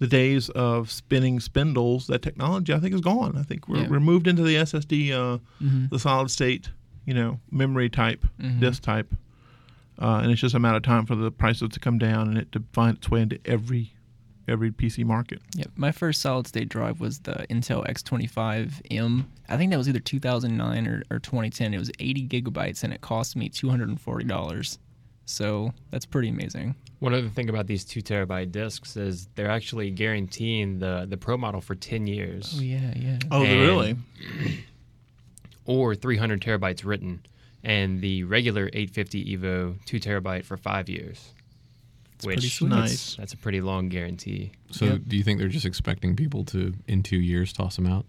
the 0.00 0.06
days 0.08 0.48
of 0.50 0.90
spinning 0.90 1.38
spindles, 1.40 2.08
that 2.08 2.22
technology, 2.22 2.72
I 2.74 2.80
think, 2.80 2.94
is 2.94 3.00
gone. 3.00 3.36
I 3.36 3.42
think 3.44 3.68
we're, 3.68 3.82
Yeah. 3.82 3.88
we're 3.88 4.00
moved 4.00 4.26
into 4.26 4.42
the 4.42 4.56
SSD, 4.56 5.12
uh, 5.12 5.38
Mm-hmm. 5.62 5.86
the 5.90 5.98
solid 5.98 6.30
state, 6.30 6.70
you 7.06 7.14
know, 7.14 7.38
memory 7.50 7.88
type, 7.88 8.26
Mhm. 8.40 8.58
disk 8.60 8.82
type. 8.82 9.14
Uh, 10.00 10.20
and 10.22 10.32
it's 10.32 10.40
just 10.40 10.54
a 10.54 10.58
matter 10.58 10.78
of 10.78 10.82
time 10.82 11.04
for 11.06 11.14
the 11.14 11.30
prices 11.30 11.68
to 11.68 11.78
come 11.80 11.98
down 11.98 12.28
and 12.28 12.38
it 12.38 12.50
to 12.52 12.62
find 12.72 12.96
its 12.96 13.08
way 13.10 13.20
into 13.22 13.38
every 13.44 13.92
every 14.48 14.72
PC 14.72 15.04
market. 15.04 15.40
Yep. 15.54 15.70
My 15.76 15.92
first 15.92 16.20
solid 16.20 16.44
state 16.44 16.68
drive 16.68 16.98
was 16.98 17.20
the 17.20 17.46
Intel 17.48 17.86
X25M. 17.88 19.26
I 19.48 19.56
think 19.56 19.70
that 19.70 19.76
was 19.76 19.88
either 19.88 20.00
2009 20.00 20.88
or, 20.88 21.02
or 21.08 21.18
2010. 21.20 21.72
It 21.72 21.78
was 21.78 21.90
80 22.00 22.26
gigabytes 22.26 22.82
and 22.82 22.92
it 22.92 23.00
cost 23.00 23.36
me 23.36 23.48
$240. 23.48 24.78
So 25.30 25.72
that's 25.90 26.06
pretty 26.06 26.28
amazing. 26.28 26.74
One 26.98 27.14
other 27.14 27.28
thing 27.28 27.48
about 27.48 27.66
these 27.68 27.84
two 27.84 28.02
terabyte 28.02 28.50
discs 28.50 28.96
is 28.96 29.28
they're 29.36 29.48
actually 29.50 29.90
guaranteeing 29.92 30.80
the 30.80 31.06
the 31.08 31.16
Pro 31.16 31.36
model 31.36 31.60
for 31.60 31.74
ten 31.76 32.06
years, 32.06 32.56
Oh 32.58 32.62
yeah, 32.62 32.92
yeah. 32.96 33.18
Oh, 33.30 33.44
And- 33.44 33.60
really? 33.60 33.96
or 35.66 35.94
300 35.94 36.40
terabytes 36.40 36.84
written, 36.84 37.24
and 37.62 38.00
the 38.00 38.24
regular 38.24 38.66
850 38.72 39.36
Evo 39.36 39.84
two 39.86 40.00
terabyte 40.00 40.44
for 40.44 40.56
five 40.56 40.88
years. 40.88 41.32
pretty 42.18 42.36
which 42.46 42.56
sweet. 42.56 42.68
Nice. 42.70 43.14
that's 43.16 43.32
a 43.32 43.36
pretty 43.36 43.60
long 43.60 43.88
guarantee. 43.88 44.50
So, 44.72 44.84
Yep. 44.86 45.00
do 45.06 45.16
you 45.16 45.22
think 45.22 45.38
they're 45.38 45.48
just 45.48 45.64
expecting 45.66 46.16
people 46.16 46.44
to, 46.46 46.74
in 46.88 47.02
two 47.04 47.20
years, 47.20 47.52
toss 47.52 47.76
them 47.76 47.86
out? 47.86 48.04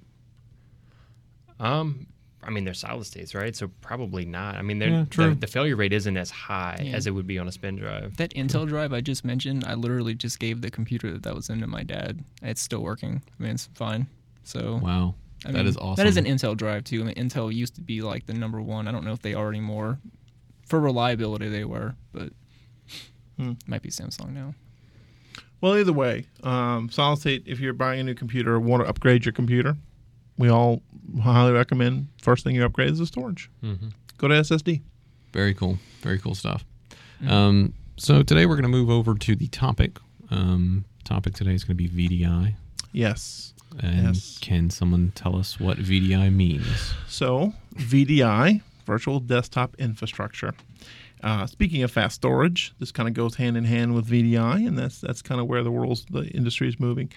Um, 1.59 2.07
I 2.43 2.50
mean 2.50 2.63
they're 2.65 2.74
solid 2.74 3.05
states, 3.05 3.36
right? 3.36 3.55
So 3.55 3.69
probably 3.81 4.25
not. 4.25 4.55
I 4.55 4.62
mean, 4.63 4.79
they're, 4.79 4.89
Yeah, 4.89 5.05
true. 5.10 5.29
The, 5.36 5.41
the 5.41 5.48
failure 5.48 5.75
rate 5.75 5.93
isn't 5.93 6.17
as 6.17 6.31
high 6.31 6.81
Yeah. 6.83 6.95
as 6.95 7.05
it 7.07 7.12
would 7.12 7.27
be 7.27 7.38
on 7.38 7.48
a 7.48 7.51
spin 7.51 7.75
drive. 7.75 8.17
That 8.17 8.33
Intel 8.33 8.67
drive 8.67 8.93
I 8.93 9.01
just 9.01 9.24
mentioned, 9.24 9.63
I 9.65 9.75
literally 9.75 10.15
just 10.15 10.39
gave 10.39 10.62
the 10.62 10.71
computer 10.71 11.12
that 11.12 11.24
that 11.24 11.36
was 11.36 11.50
in 11.50 11.60
to 11.62 11.67
my 11.67 11.83
dad. 11.83 12.24
It's 12.41 12.62
still 12.62 12.81
working. 12.81 13.21
I 13.39 13.43
mean, 13.43 13.51
it's 13.53 13.69
fine. 13.75 14.07
So 14.43 14.79
Wow, 14.81 15.13
I 15.45 15.51
that 15.51 15.57
mean, 15.60 15.67
is 15.67 15.77
awesome. 15.77 16.03
That 16.03 16.10
is 16.10 16.17
an 16.17 16.25
Intel 16.25 16.57
drive 16.57 16.83
too. 16.83 17.01
I 17.01 17.05
mean, 17.05 17.15
Intel 17.15 17.53
used 17.53 17.75
to 17.75 17.81
be 17.81 18.01
like 18.01 18.25
the 18.25 18.33
number 18.33 18.60
one. 18.62 18.88
I 18.88 18.91
don't 18.91 19.05
know 19.05 19.13
if 19.13 19.21
they 19.21 19.36
are 19.36 19.48
anymore. 19.50 20.00
For 20.65 20.79
reliability, 20.79 21.48
they 21.50 21.65
were, 21.65 21.95
but 22.13 22.31
Hmm. 23.38 23.53
might 23.67 23.81
be 23.81 23.89
Samsung 23.89 24.33
now. 24.33 24.53
Well, 25.62 25.77
either 25.77 25.93
way, 25.93 26.25
um, 26.43 26.89
solid 26.89 27.19
state. 27.19 27.43
If 27.45 27.60
you're 27.60 27.74
buying 27.74 28.00
a 28.00 28.03
new 28.03 28.13
computer 28.15 28.55
or 28.55 28.60
want 28.60 28.83
to 28.83 28.89
upgrade 28.89 29.25
your 29.25 29.31
computer, 29.33 29.77
we 30.41 30.50
all 30.50 30.81
highly 31.21 31.51
recommend 31.51 32.07
first 32.21 32.43
thing 32.43 32.55
you 32.55 32.65
upgrade 32.65 32.89
is 32.89 33.00
the 33.00 33.05
storage. 33.05 33.50
Mm-hmm. 33.63 33.89
Go 34.17 34.27
to 34.27 34.36
SSD. 34.36 34.81
Very 35.33 35.53
cool. 35.53 35.77
Very 36.01 36.17
cool 36.19 36.36
stuff. 36.36 36.65
Um, 37.27 37.74
so 37.98 38.24
today 38.24 38.45
we're 38.45 38.55
going 38.55 38.63
to 38.63 38.69
move 38.69 38.89
over 38.89 39.13
to 39.15 39.36
the 39.36 39.48
topic. 39.48 40.00
Um, 40.29 40.86
topic 41.03 41.33
today 41.36 41.53
is 41.53 41.63
going 41.63 41.77
to 41.77 41.88
be 41.88 42.07
VDI. 42.25 42.55
Yes. 42.91 43.53
And 43.79 44.15
Yes. 44.15 44.38
can 44.41 44.69
someone 44.69 45.12
tell 45.15 45.36
us 45.38 45.60
what 45.60 45.77
VDI 45.77 46.33
means? 46.33 46.93
So 47.07 47.53
VDI, 47.75 48.62
virtual 48.86 49.19
desktop 49.19 49.75
infrastructure. 49.79 50.53
Uh, 51.24 51.45
speaking 51.45 51.83
of 51.83 51.91
fast 51.91 52.15
storage, 52.15 52.74
this 52.79 52.91
kind 52.91 53.07
of 53.07 53.13
goes 53.13 53.36
hand 53.36 53.55
in 53.55 53.63
hand 53.65 53.93
with 53.93 54.07
VDI, 54.10 54.67
and 54.67 54.75
that's 54.77 55.00
that's 55.00 55.21
kind 55.21 55.39
of 55.39 55.45
where 55.48 55.63
the 55.63 55.69
world's 55.71 56.03
the 56.10 56.24
industry 56.29 56.67
is 56.67 56.79
moving. 56.79 57.12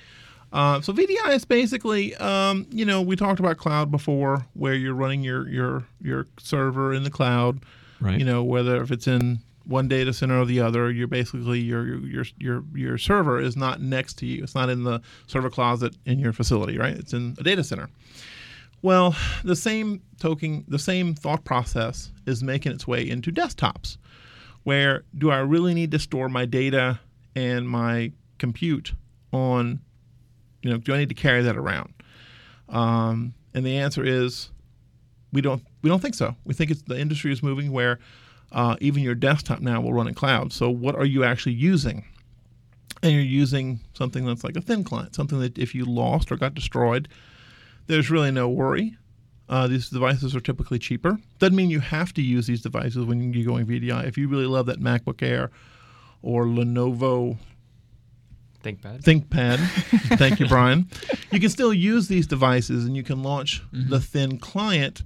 Uh, 0.54 0.80
so 0.80 0.92
VDI 0.92 1.34
is 1.34 1.44
basically, 1.44 2.14
um, 2.16 2.64
you 2.70 2.84
know, 2.84 3.02
we 3.02 3.16
talked 3.16 3.40
about 3.40 3.58
cloud 3.58 3.90
before, 3.90 4.46
where 4.54 4.73
you're 4.73 4.94
running 4.94 5.25
your 5.25 5.49
your 5.49 5.82
your 6.00 6.26
server 6.38 6.94
in 6.94 7.02
the 7.02 7.11
cloud. 7.11 7.64
Right. 8.00 8.20
You 8.20 8.25
know, 8.25 8.44
whether 8.44 8.80
if 8.80 8.92
it's 8.92 9.08
in 9.08 9.40
one 9.66 9.88
data 9.88 10.12
center 10.12 10.40
or 10.40 10.44
the 10.44 10.61
other, 10.61 10.92
you're 10.92 11.08
basically 11.08 11.58
your 11.58 11.84
your 11.84 11.99
your 11.99 12.25
your 12.38 12.64
your 12.73 12.99
server 12.99 13.40
is 13.40 13.56
not 13.56 13.80
next 13.80 14.14
to 14.18 14.26
you. 14.26 14.44
It's 14.44 14.54
not 14.54 14.70
in 14.70 14.84
the 14.84 15.02
server 15.26 15.50
closet 15.50 15.96
in 16.06 16.20
your 16.20 16.32
facility, 16.32 16.78
right? 16.78 16.94
It's 16.94 17.12
in 17.12 17.34
a 17.38 17.42
data 17.42 17.64
center. 17.64 17.88
Well, 18.80 19.16
the 19.42 19.56
same 19.56 20.02
token, 20.20 20.64
the 20.68 20.78
same 20.78 21.16
thought 21.16 21.44
process 21.44 22.12
is 22.26 22.44
making 22.44 22.70
its 22.70 22.87
way 22.87 23.08
into 23.08 23.32
desktops. 23.32 23.96
Where 24.62 25.02
do 25.18 25.32
I 25.32 25.38
really 25.38 25.75
need 25.75 25.90
to 25.90 25.99
store 25.99 26.28
my 26.28 26.44
data 26.44 27.00
and 27.34 27.68
my 27.68 28.12
compute 28.38 28.92
on? 29.32 29.80
You 30.64 30.71
know, 30.71 30.78
do 30.78 30.94
I 30.94 30.99
need 30.99 31.11
to 31.11 31.14
carry 31.14 31.42
that 31.42 31.56
around? 31.56 31.92
Um, 32.71 33.35
and 33.52 33.64
the 33.64 33.76
answer 33.76 34.02
is, 34.02 34.50
we 35.33 35.40
don't. 35.40 35.62
We 35.83 35.90
don't 35.90 36.00
think 36.00 36.14
so. 36.14 36.35
We 36.44 36.54
think 36.54 36.71
it's 36.71 36.83
the 36.83 36.99
industry 36.99 37.33
is 37.33 37.42
moving 37.42 37.71
where 37.71 37.99
uh, 38.52 38.76
even 38.80 39.02
your 39.02 39.14
desktop 39.14 39.61
now 39.61 39.80
will 39.80 39.92
run 39.92 40.09
in 40.09 40.14
cloud. 40.14 40.52
So, 40.52 40.71
what 40.71 40.94
are 40.94 41.04
you 41.04 41.23
actually 41.25 41.54
using? 41.54 42.04
And 43.02 43.12
you're 43.12 43.21
using 43.21 43.80
something 43.92 44.25
that's 44.25 44.44
like 44.44 44.56
a 44.56 44.62
thin 44.62 44.85
client, 44.85 45.14
something 45.14 45.38
that 45.40 45.59
if 45.59 45.75
you 45.75 45.85
lost 45.85 46.33
or 46.33 46.37
got 46.37 46.54
destroyed, 46.54 47.09
there's 47.87 48.11
really 48.11 48.30
no 48.30 48.49
worry. 48.49 48.97
Uh, 49.49 49.66
these 49.66 49.90
devices 49.90 50.35
are 50.35 50.40
typically 50.40 50.78
cheaper. 50.78 51.18
Doesn't 51.38 51.54
mean 51.54 51.68
you 51.68 51.80
have 51.80 52.14
to 52.14 52.23
use 52.23 52.47
these 52.47 52.62
devices 52.62 53.04
when 53.04 53.35
you're 53.35 53.44
going 53.44 53.66
VDI. 53.66 54.06
If 54.06 54.16
you 54.16 54.28
really 54.28 54.47
love 54.47 54.64
that 54.66 54.80
MacBook 54.80 55.23
Air 55.23 55.50
or 56.23 56.47
Lenovo 56.47 57.37
ThinkPad. 58.64 59.02
ThinkPad, 59.02 59.59
thank 60.18 60.40
you, 60.40 60.49
Brian, 60.49 60.88
you 61.30 61.38
can 61.40 61.50
still 61.50 61.73
use 61.73 62.09
these 62.09 62.26
devices 62.26 62.85
and 62.87 62.97
you 62.97 63.02
can 63.02 63.23
launch 63.23 63.62
Mm-hmm. 63.73 63.90
the 63.90 64.00
thin 64.00 64.38
client 64.38 65.02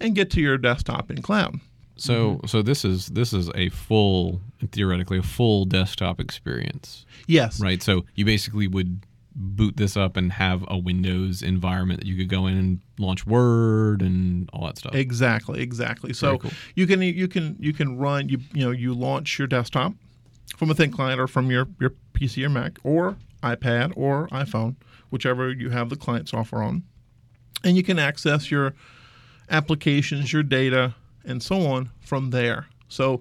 and 0.00 0.14
get 0.14 0.30
to 0.32 0.40
your 0.40 0.58
desktop 0.58 1.10
in 1.10 1.22
cloud. 1.22 1.60
So 1.96 2.40
so 2.46 2.62
this 2.62 2.84
is 2.84 3.08
this 3.08 3.32
is 3.32 3.50
a 3.54 3.68
full 3.68 4.40
theoretically 4.72 5.18
a 5.18 5.22
full 5.22 5.64
desktop 5.66 6.18
experience, 6.20 7.04
Yes. 7.28 7.60
right? 7.60 7.82
So 7.82 8.04
you 8.16 8.24
basically 8.24 8.66
would 8.66 9.04
boot 9.34 9.76
this 9.76 9.96
up 9.96 10.16
and 10.16 10.32
have 10.32 10.64
a 10.68 10.76
Windows 10.76 11.42
environment 11.42 12.00
that 12.00 12.06
you 12.06 12.16
could 12.16 12.28
go 12.28 12.46
in 12.46 12.56
and 12.56 12.80
launch 12.98 13.26
Word 13.26 14.02
and 14.02 14.48
all 14.52 14.66
that 14.66 14.78
stuff. 14.78 14.94
Exactly, 14.94 15.60
exactly. 15.62 16.12
So 16.12 16.38
cool. 16.38 16.50
you 16.74 16.86
can 16.86 17.02
you 17.02 17.28
can 17.28 17.56
you 17.60 17.72
can 17.72 17.96
run 17.98 18.28
you 18.28 18.38
you 18.52 18.64
know 18.64 18.70
you 18.72 18.94
launch 18.94 19.38
your 19.38 19.46
desktop 19.48 19.92
from 20.56 20.70
a 20.70 20.74
thin 20.74 20.90
client 20.90 21.20
or 21.20 21.26
from 21.28 21.50
your 21.50 21.68
your 21.80 21.92
PC 22.22 22.44
or 22.44 22.48
Mac 22.48 22.78
or 22.84 23.16
iPad 23.42 23.92
or 23.96 24.28
iPhone, 24.28 24.76
whichever 25.10 25.50
you 25.50 25.70
have 25.70 25.90
the 25.90 25.96
client 25.96 26.28
software 26.28 26.62
on, 26.62 26.84
and 27.64 27.76
you 27.76 27.82
can 27.82 27.98
access 27.98 28.50
your 28.50 28.74
applications, 29.50 30.32
your 30.32 30.42
data, 30.42 30.94
and 31.24 31.42
so 31.42 31.66
on 31.66 31.90
from 32.00 32.30
there. 32.30 32.66
So 32.88 33.20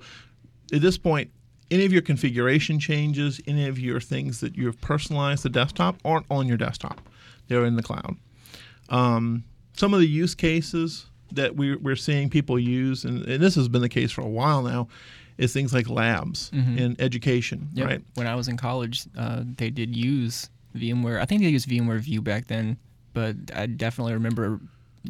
at 0.72 0.81
this 0.81 0.98
point, 0.98 1.31
any 1.70 1.86
of 1.86 1.93
your 1.93 2.01
configuration 2.01 2.79
changes, 2.79 3.39
any 3.48 3.67
of 3.67 3.79
your 3.79 4.00
things 4.00 4.41
that 4.41 4.55
you've 4.55 4.79
personalized 4.81 5.43
the 5.43 5.50
desktop 5.50 5.98
aren't 6.03 6.25
on 6.29 6.48
your 6.48 6.58
desktop; 6.58 7.01
they're 7.48 7.65
in 7.65 7.75
the 7.75 7.84
cloud. 7.84 8.17
Um, 8.89 9.46
some 9.74 9.93
of 9.93 10.00
the 10.00 10.08
use 10.08 10.36
cases 10.36 11.05
that 11.31 11.55
we, 11.55 11.75
we're 11.77 11.96
seeing 11.96 12.29
people 12.29 12.60
use, 12.60 13.05
and, 13.05 13.25
and 13.25 13.41
this 13.41 13.55
has 13.55 13.70
been 13.70 13.81
the 13.81 13.89
case 13.89 14.12
for 14.12 14.22
a 14.22 14.27
while 14.27 14.62
now, 14.62 14.89
is 15.41 15.51
things 15.53 15.74
like 15.74 15.89
labs 15.89 16.50
in 16.53 16.95
education, 17.00 17.67
Yep. 17.74 17.88
right? 17.88 18.01
When 18.13 18.27
I 18.27 18.36
was 18.36 18.48
in 18.48 18.57
college, 18.57 19.05
uh, 19.17 19.43
they 19.57 19.69
did 19.69 19.95
use 19.98 20.50
VMware. 20.77 21.19
I 21.19 21.25
think 21.25 21.41
they 21.41 21.50
used 21.50 21.67
VMware 21.67 22.00
View 22.00 22.21
back 22.21 22.48
then, 22.48 22.77
but 23.13 23.36
I 23.55 23.65
definitely 23.65 24.13
remember 24.13 24.60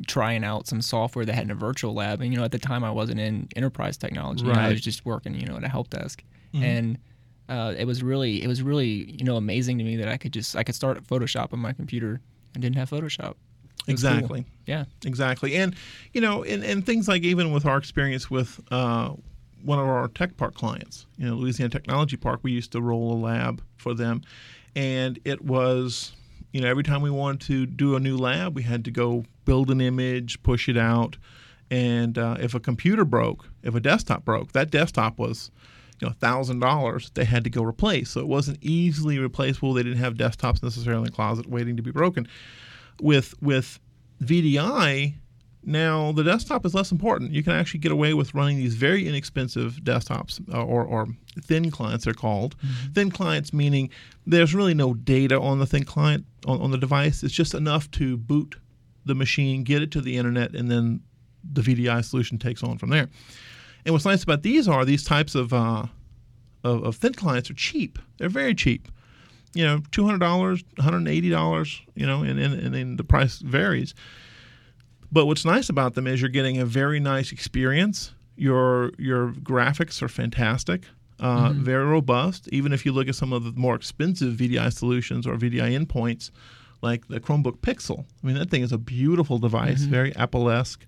trying 0.07 0.43
out 0.43 0.67
some 0.67 0.81
software 0.81 1.25
that 1.25 1.33
had 1.35 1.43
in 1.43 1.51
a 1.51 1.55
virtual 1.55 1.93
lab. 1.93 2.21
And 2.21 2.31
you 2.31 2.37
know, 2.39 2.45
at 2.45 2.51
the 2.51 2.59
time, 2.59 2.83
I 2.83 2.91
wasn't 2.91 3.19
in 3.19 3.47
enterprise 3.57 3.97
technology. 3.97 4.45
You 4.45 4.53
know, 4.53 4.59
I 4.59 4.69
was 4.69 4.81
just 4.81 5.05
working, 5.05 5.35
you 5.35 5.45
know, 5.45 5.57
at 5.57 5.63
a 5.63 5.69
help 5.69 5.89
desk, 5.89 6.23
and 6.53 6.97
uh, 7.49 7.73
it 7.77 7.85
was 7.85 8.01
really, 8.01 8.41
it 8.41 8.47
was 8.47 8.61
really, 8.63 9.11
you 9.19 9.25
know, 9.25 9.35
amazing 9.35 9.77
to 9.79 9.83
me 9.83 9.97
that 9.97 10.07
I 10.07 10.15
could 10.17 10.31
just, 10.31 10.55
I 10.55 10.63
could 10.63 10.75
start 10.75 11.03
Photoshop 11.05 11.51
on 11.51 11.59
my 11.59 11.73
computer 11.73 12.21
and 12.53 12.61
didn't 12.61 12.77
have 12.77 12.89
Photoshop. 12.89 13.33
Was 13.35 13.85
cool. 13.85 13.91
Exactly. 13.93 14.45
Yeah. 14.67 14.85
Exactly. 15.05 15.55
And, 15.55 15.75
you 16.13 16.21
know, 16.21 16.43
and, 16.43 16.63
and 16.63 16.85
things 16.85 17.07
like 17.09 17.23
even 17.23 17.51
with 17.51 17.65
our 17.65 17.77
experience 17.77 18.29
with 18.31 18.59
uh, 18.71 19.13
one 19.63 19.79
of 19.79 19.87
our 19.87 20.07
tech 20.09 20.37
park 20.37 20.55
clients, 20.55 21.05
you 21.17 21.27
know, 21.27 21.35
Louisiana 21.35 21.69
Technology 21.69 22.17
Park, 22.17 22.41
we 22.43 22.51
used 22.51 22.71
to 22.73 22.81
roll 22.81 23.13
a 23.13 23.19
lab 23.19 23.61
for 23.77 23.93
them. 23.93 24.21
And 24.75 25.19
it 25.25 25.43
was, 25.43 26.13
you 26.53 26.61
know, 26.61 26.67
every 26.67 26.83
time 26.83 27.01
we 27.01 27.09
wanted 27.09 27.41
to 27.47 27.65
do 27.65 27.95
a 27.95 27.99
new 27.99 28.17
lab, 28.17 28.55
we 28.55 28.63
had 28.63 28.85
to 28.85 28.91
go 28.91 29.25
build 29.45 29.69
an 29.69 29.81
image, 29.81 30.41
push 30.43 30.69
it 30.69 30.77
out. 30.77 31.17
And 31.69 32.17
uh, 32.17 32.37
if 32.39 32.53
a 32.53 32.59
computer 32.59 33.05
broke, 33.05 33.49
if 33.63 33.75
a 33.75 33.79
desktop 33.79 34.25
broke, 34.25 34.51
that 34.53 34.71
desktop 34.71 35.17
was, 35.17 35.51
you 35.99 36.07
know, 36.07 36.13
thousand 36.13 36.59
dollars 36.59 37.11
they 37.13 37.25
had 37.25 37.43
to 37.43 37.49
go 37.49 37.63
replace. 37.63 38.11
So 38.11 38.19
it 38.19 38.27
wasn't 38.27 38.57
easily 38.61 39.19
replaceable. 39.19 39.73
They 39.73 39.83
didn't 39.83 39.99
have 39.99 40.15
desktops 40.15 40.61
necessarily 40.61 41.01
in 41.01 41.05
the 41.05 41.11
closet 41.11 41.47
waiting 41.47 41.77
to 41.77 41.83
be 41.83 41.91
broken. 41.91 42.27
With 43.01 43.41
with 43.41 43.79
VDI, 44.21 45.15
now 45.63 46.11
the 46.11 46.23
desktop 46.23 46.65
is 46.65 46.73
less 46.73 46.91
important. 46.91 47.31
You 47.31 47.43
can 47.43 47.53
actually 47.53 47.79
get 47.79 47.91
away 47.91 48.13
with 48.13 48.33
running 48.33 48.57
these 48.57 48.75
very 48.75 49.07
inexpensive 49.07 49.79
desktops 49.83 50.41
uh, 50.53 50.63
or, 50.63 50.83
or 50.83 51.07
thin 51.41 51.71
clients, 51.71 52.05
they're 52.05 52.13
called. 52.13 52.55
Thin 52.93 53.11
clients 53.11 53.53
meaning 53.53 53.89
there's 54.25 54.55
really 54.55 54.73
no 54.73 54.93
data 54.93 55.39
on 55.39 55.59
the 55.59 55.65
thin 55.65 55.83
client 55.83 56.25
on, 56.45 56.61
on 56.61 56.71
the 56.71 56.77
device. 56.77 57.23
It's 57.23 57.33
just 57.33 57.53
enough 57.53 57.89
to 57.91 58.17
boot 58.17 58.55
the 59.05 59.15
machine, 59.15 59.63
get 59.63 59.81
it 59.81 59.91
to 59.91 60.01
the 60.01 60.17
internet, 60.17 60.53
and 60.55 60.69
then 60.69 61.01
the 61.43 61.61
VDI 61.61 62.03
solution 62.05 62.37
takes 62.37 62.63
on 62.63 62.77
from 62.77 62.89
there. 62.89 63.09
And 63.85 63.93
what's 63.93 64.05
nice 64.05 64.23
about 64.23 64.43
these 64.43 64.67
are 64.67 64.85
these 64.85 65.03
types 65.03 65.33
of, 65.33 65.53
uh, 65.53 65.85
of, 66.63 66.83
of 66.83 66.95
thin 66.95 67.13
clients 67.13 67.49
are 67.49 67.55
cheap. 67.55 67.97
They're 68.17 68.29
very 68.29 68.53
cheap 68.53 68.87
you 69.53 69.65
know, 69.65 69.81
two 69.91 70.05
hundred 70.05 70.19
dollars, 70.19 70.63
one 70.77 70.83
hundred 70.83 70.97
and 70.99 71.07
eighty 71.09 71.29
dollars, 71.29 71.81
you 71.95 72.05
know, 72.05 72.23
and, 72.23 72.39
and 72.39 72.53
and 72.53 72.73
then 72.73 72.95
the 72.95 73.03
price 73.03 73.39
varies. 73.39 73.93
But 75.11 75.25
what's 75.25 75.43
nice 75.45 75.69
about 75.69 75.93
them 75.95 76.07
is 76.07 76.21
you're 76.21 76.29
getting 76.29 76.57
a 76.57 76.65
very 76.65 76.99
nice 76.99 77.31
experience. 77.31 78.13
Your 78.35 78.91
your 78.97 79.33
graphics 79.33 80.01
are 80.01 80.07
fantastic, 80.07 80.85
uh, 81.19 81.51
very 81.53 81.85
robust. 81.85 82.47
Even 82.51 82.71
if 82.73 82.85
you 82.85 82.91
look 82.93 83.07
at 83.07 83.15
some 83.15 83.33
of 83.33 83.43
the 83.43 83.51
more 83.51 83.75
expensive 83.75 84.33
VDI 84.35 84.71
solutions 84.73 85.27
or 85.27 85.35
VDI 85.35 85.77
endpoints, 85.77 86.31
like 86.81 87.07
the 87.09 87.19
Chromebook 87.19 87.57
Pixel, 87.59 88.05
I 88.23 88.27
mean 88.27 88.37
that 88.37 88.49
thing 88.49 88.63
is 88.63 88.71
a 88.71 88.77
beautiful 88.77 89.37
device, 89.37 89.81
very 89.81 90.15
Apple-esque. 90.15 90.85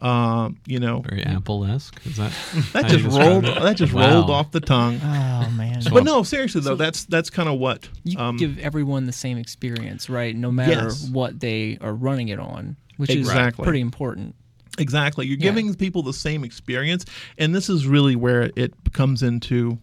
Um, 0.00 0.58
you 0.64 0.78
know, 0.78 1.00
Very 1.00 1.24
Apple-esque. 1.24 2.00
Is 2.06 2.16
that 2.18 2.32
that 2.72 2.86
just 2.86 3.04
rolled 3.04 3.44
it? 3.46 3.60
that 3.60 3.76
just 3.76 3.92
Wow. 3.92 4.14
rolled 4.14 4.30
off 4.30 4.52
the 4.52 4.60
tongue. 4.60 5.00
Oh 5.02 5.50
man. 5.50 5.82
But 5.92 6.04
no, 6.04 6.22
seriously 6.22 6.60
though, 6.60 6.76
that's 6.76 7.04
that's 7.06 7.30
kind 7.30 7.48
of 7.48 7.58
what 7.58 7.88
you 8.04 8.16
um, 8.18 8.36
give 8.36 8.58
everyone 8.60 9.06
the 9.06 9.12
same 9.12 9.38
experience, 9.38 10.08
right? 10.08 10.36
No 10.36 10.52
matter 10.52 10.84
Yes. 10.84 11.08
what 11.10 11.40
they 11.40 11.78
are 11.80 11.92
running 11.92 12.28
it 12.28 12.38
on, 12.38 12.76
which 12.96 13.10
Exactly. 13.10 13.62
is 13.62 13.66
pretty 13.66 13.80
important. 13.80 14.36
Exactly. 14.78 15.26
You're 15.26 15.36
Yeah. 15.38 15.42
giving 15.50 15.74
people 15.74 16.04
the 16.04 16.12
same 16.12 16.44
experience, 16.44 17.04
and 17.36 17.52
this 17.52 17.68
is 17.68 17.84
really 17.86 18.14
where 18.14 18.52
it 18.54 18.72
comes 18.92 19.24
into, 19.24 19.78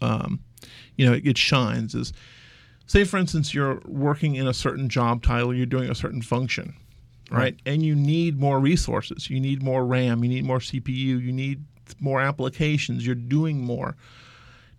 um, 0.00 0.38
you 0.96 1.04
know, 1.06 1.12
it, 1.14 1.26
it 1.26 1.38
shines. 1.38 1.96
Is 1.96 2.12
say, 2.86 3.02
for 3.02 3.16
instance, 3.16 3.52
you're 3.52 3.80
working 3.84 4.36
in 4.36 4.46
a 4.46 4.54
certain 4.54 4.88
job 4.88 5.24
title, 5.24 5.52
you're 5.52 5.66
doing 5.66 5.90
a 5.90 5.94
certain 5.96 6.22
function, 6.22 6.74
right? 7.30 7.58
And 7.66 7.82
you 7.82 7.94
need 7.94 8.38
more 8.38 8.58
resources. 8.60 9.28
You 9.30 9.40
need 9.40 9.62
more 9.62 9.84
RAM. 9.84 10.22
You 10.22 10.28
need 10.30 10.44
more 10.44 10.58
CPU. 10.58 11.20
You 11.22 11.32
need 11.32 11.64
more 12.00 12.20
applications. 12.20 13.04
You're 13.06 13.14
doing 13.14 13.60
more. 13.64 13.96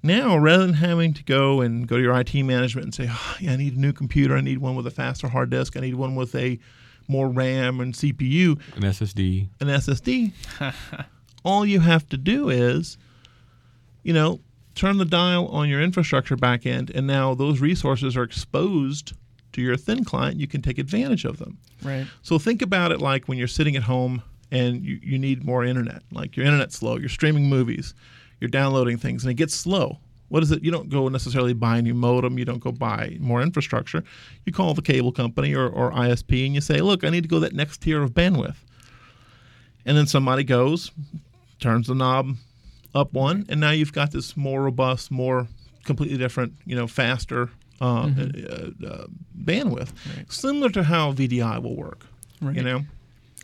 Now, 0.03 0.37
rather 0.37 0.65
than 0.65 0.75
having 0.75 1.13
to 1.15 1.23
go 1.23 1.61
and 1.61 1.87
go 1.87 1.97
to 1.97 2.01
your 2.03 2.17
IT 2.19 2.33
management 2.35 2.85
and 2.85 2.93
say, 2.95 3.07
oh, 3.09 3.35
yeah, 3.39 3.53
I 3.53 3.55
need 3.55 3.75
a 3.75 3.79
new 3.79 3.91
computer, 3.93 4.37
I 4.37 4.41
need 4.41 4.59
one 4.59 4.75
with 4.75 4.85
a 4.87 4.91
faster 4.91 5.27
hard 5.27 5.49
disk, 5.49 5.75
I 5.75 5.79
need 5.81 5.95
one 5.95 6.15
with 6.15 6.35
a 6.35 6.59
more 7.07 7.27
RAM 7.29 7.79
and 7.79 7.93
CPU, 7.93 8.59
An 8.75 8.83
SSD. 8.83 9.49
an 9.59 9.67
SSD, 9.67 10.33
all 11.43 11.65
you 11.65 11.79
have 11.79 12.07
to 12.09 12.17
do 12.17 12.49
is, 12.49 12.97
you 14.03 14.13
know, 14.13 14.39
turn 14.75 14.97
the 14.97 15.05
dial 15.05 15.47
on 15.47 15.67
your 15.67 15.81
infrastructure 15.81 16.37
backend, 16.37 16.91
and 16.95 17.07
now 17.07 17.33
those 17.33 17.59
resources 17.59 18.15
are 18.15 18.23
exposed 18.23 19.13
to 19.53 19.61
your 19.61 19.77
thin 19.77 20.03
client, 20.03 20.39
you 20.39 20.47
can 20.47 20.61
take 20.61 20.77
advantage 20.77 21.25
of 21.25 21.39
them. 21.39 21.57
Right. 21.81 22.07
So 22.21 22.39
think 22.39 22.61
about 22.61 22.91
it 22.91 23.01
like 23.01 23.27
when 23.27 23.37
you're 23.37 23.47
sitting 23.47 23.75
at 23.75 23.83
home 23.83 24.21
and 24.51 24.83
you, 24.83 24.99
you 25.01 25.17
need 25.17 25.43
more 25.43 25.63
internet. 25.63 26.03
Like 26.11 26.35
your 26.37 26.45
internet's 26.45 26.77
slow, 26.77 26.97
you're 26.97 27.09
streaming 27.09 27.49
movies, 27.49 27.93
you're 28.39 28.49
downloading 28.49 28.97
things, 28.97 29.23
and 29.23 29.31
it 29.31 29.35
gets 29.35 29.55
slow. 29.55 29.99
What 30.29 30.43
is 30.43 30.51
it? 30.51 30.63
You 30.63 30.71
don't 30.71 30.89
go 30.89 31.07
necessarily 31.07 31.53
buy 31.53 31.77
a 31.77 31.81
new 31.81 31.93
modem. 31.93 32.37
You 32.37 32.43
don't 32.43 32.59
go 32.59 32.71
buy 32.71 33.15
more 33.19 33.41
infrastructure. 33.41 34.03
You 34.45 34.51
call 34.51 34.73
the 34.73 34.81
cable 34.81 35.13
company 35.13 35.55
or, 35.55 35.67
or 35.67 35.91
ISP 35.91 36.45
and 36.45 36.53
you 36.53 36.61
say, 36.61 36.81
look, 36.81 37.03
I 37.03 37.09
need 37.09 37.23
to 37.23 37.29
go 37.29 37.39
that 37.39 37.53
next 37.53 37.81
tier 37.81 38.03
of 38.03 38.11
bandwidth. 38.11 38.57
And 39.85 39.95
then 39.95 40.05
somebody 40.05 40.43
goes, 40.43 40.91
turns 41.61 41.87
the 41.87 41.95
knob 41.95 42.35
up 42.93 43.13
one, 43.13 43.45
and 43.47 43.59
now 43.59 43.71
you've 43.71 43.93
got 43.93 44.11
this 44.11 44.35
more 44.35 44.61
robust, 44.63 45.11
more 45.11 45.47
completely 45.85 46.17
different, 46.17 46.53
you 46.65 46.75
know, 46.75 46.87
faster 46.87 47.49
uh, 47.81 47.85
uh, 47.85 48.87
uh, 48.87 49.05
bandwidth, 49.43 49.91
Right. 50.15 50.31
similar 50.31 50.69
to 50.71 50.83
how 50.83 51.11
VDI 51.13 51.61
will 51.61 51.75
work. 51.75 52.05
Right. 52.41 52.55
You 52.55 52.63
know, 52.63 52.85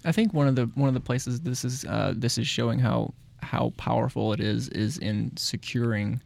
I 0.05 0.11
think 0.11 0.33
one 0.33 0.47
of 0.47 0.55
the 0.55 0.65
one 0.75 0.87
of 0.87 0.93
the 0.93 0.99
places 0.99 1.41
this 1.41 1.63
is 1.65 1.85
uh, 1.85 2.13
this 2.15 2.37
is 2.37 2.47
showing 2.47 2.79
how 2.79 3.13
how 3.41 3.73
powerful 3.77 4.33
it 4.33 4.39
is 4.39 4.69
is 4.69 4.97
in 4.97 5.31
securing, 5.37 6.21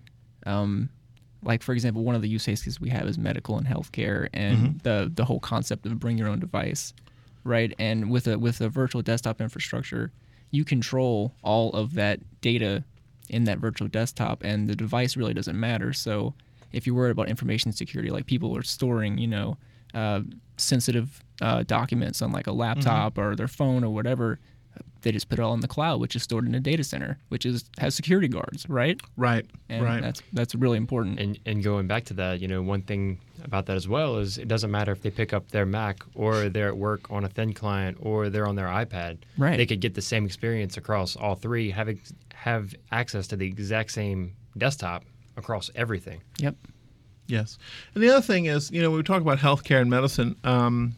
um, 0.45 0.89
like 1.43 1.63
for 1.63 1.73
example, 1.73 2.03
one 2.03 2.15
of 2.15 2.21
the 2.21 2.29
use 2.29 2.45
cases 2.45 2.79
we 2.79 2.89
have 2.89 3.07
is 3.07 3.17
medical 3.17 3.57
and 3.57 3.67
healthcare, 3.67 4.29
and 4.33 4.79
the 4.83 5.11
the 5.13 5.25
whole 5.25 5.39
concept 5.39 5.85
of 5.85 5.99
bring 5.99 6.17
your 6.17 6.27
own 6.27 6.39
device, 6.39 6.93
right? 7.43 7.73
And 7.79 8.09
with 8.11 8.27
a 8.27 8.37
with 8.37 8.61
a 8.61 8.69
virtual 8.69 9.01
desktop 9.01 9.41
infrastructure, 9.41 10.11
you 10.51 10.63
control 10.65 11.33
all 11.43 11.71
of 11.71 11.93
that 11.95 12.19
data 12.41 12.83
in 13.29 13.43
that 13.45 13.57
virtual 13.59 13.87
desktop, 13.89 14.43
and 14.43 14.69
the 14.69 14.75
device 14.75 15.17
really 15.17 15.33
doesn't 15.33 15.59
matter. 15.59 15.91
So 15.93 16.33
if 16.71 16.85
you're 16.85 16.95
worried 16.95 17.11
about 17.11 17.29
information 17.29 17.71
security, 17.71 18.09
like 18.09 18.25
people 18.25 18.55
are 18.55 18.63
storing, 18.63 19.17
you 19.17 19.27
know, 19.27 19.57
uh, 19.93 20.21
sensitive 20.57 21.23
uh, 21.41 21.63
documents 21.63 22.21
on 22.21 22.31
like 22.31 22.47
a 22.47 22.51
laptop 22.51 23.17
or 23.17 23.35
their 23.35 23.47
phone 23.47 23.83
or 23.83 23.93
whatever, 23.93 24.39
they 25.01 25.11
just 25.11 25.29
put 25.29 25.39
it 25.39 25.41
all 25.41 25.53
in 25.53 25.61
the 25.61 25.67
cloud, 25.67 25.99
which 25.99 26.15
is 26.15 26.23
stored 26.23 26.45
in 26.45 26.55
a 26.55 26.59
data 26.59 26.83
center, 26.83 27.17
which 27.29 27.45
is 27.45 27.65
has 27.77 27.95
security 27.95 28.27
guards, 28.27 28.67
right? 28.67 28.99
right, 29.15 29.45
And 29.69 29.83
right. 29.83 30.01
that's 30.01 30.21
that's 30.33 30.55
really 30.55 30.77
important. 30.77 31.19
And 31.19 31.39
and 31.45 31.63
going 31.63 31.87
back 31.87 32.05
to 32.05 32.13
that, 32.15 32.41
you 32.41 32.47
know, 32.47 32.61
one 32.61 32.81
thing 32.81 33.19
about 33.43 33.67
that 33.67 33.77
as 33.77 33.87
well 33.87 34.17
is 34.17 34.37
it 34.37 34.47
doesn't 34.47 34.71
matter 34.71 34.91
if 34.91 35.01
they 35.01 35.11
pick 35.11 35.33
up 35.33 35.49
their 35.49 35.65
Mac 35.65 36.03
or 36.15 36.49
they're 36.49 36.67
at 36.67 36.77
work 36.77 37.09
on 37.11 37.23
a 37.23 37.29
thin 37.29 37.53
client 37.53 37.97
or 38.01 38.29
they're 38.29 38.47
on 38.47 38.55
their 38.55 38.67
iPad. 38.67 39.19
Right. 39.37 39.57
They 39.57 39.65
could 39.65 39.81
get 39.81 39.93
the 39.93 40.01
same 40.01 40.25
experience 40.25 40.77
across 40.77 41.15
all 41.15 41.35
three, 41.35 41.69
have 41.71 41.89
ex- 41.89 42.13
have 42.33 42.75
access 42.91 43.27
to 43.27 43.35
the 43.35 43.47
exact 43.47 43.91
same 43.91 44.35
desktop 44.57 45.03
across 45.37 45.69
everything. 45.75 46.21
Yep. 46.39 46.55
Yes, 47.27 47.57
and 47.93 48.03
the 48.03 48.09
other 48.09 48.21
thing 48.21 48.45
is, 48.45 48.71
you 48.71 48.81
know, 48.81 48.89
when 48.89 48.97
we 48.97 49.03
talk 49.03 49.21
about 49.21 49.37
healthcare 49.37 49.81
and 49.81 49.89
medicine, 49.89 50.37
um, 50.45 50.95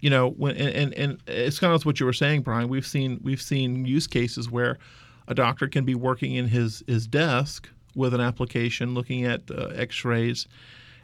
you 0.00 0.10
know, 0.10 0.30
when 0.30 0.54
and, 0.56 0.74
and 0.74 0.94
and 0.94 1.22
it's 1.26 1.58
kind 1.58 1.74
of 1.74 1.86
what 1.86 1.98
you 1.98 2.04
were 2.04 2.12
saying, 2.12 2.42
Brian. 2.42 2.68
We've 2.68 2.86
seen 2.86 3.20
we've 3.22 3.40
seen 3.40 3.86
use 3.86 4.06
cases 4.06 4.50
where 4.50 4.78
a 5.26 5.34
doctor 5.34 5.66
can 5.66 5.86
be 5.86 5.94
working 5.94 6.34
in 6.34 6.48
his 6.48 6.84
his 6.86 7.06
desk 7.06 7.70
with 7.94 8.12
an 8.12 8.20
application, 8.20 8.92
looking 8.92 9.24
at 9.24 9.50
uh, 9.50 9.68
X-rays, 9.74 10.46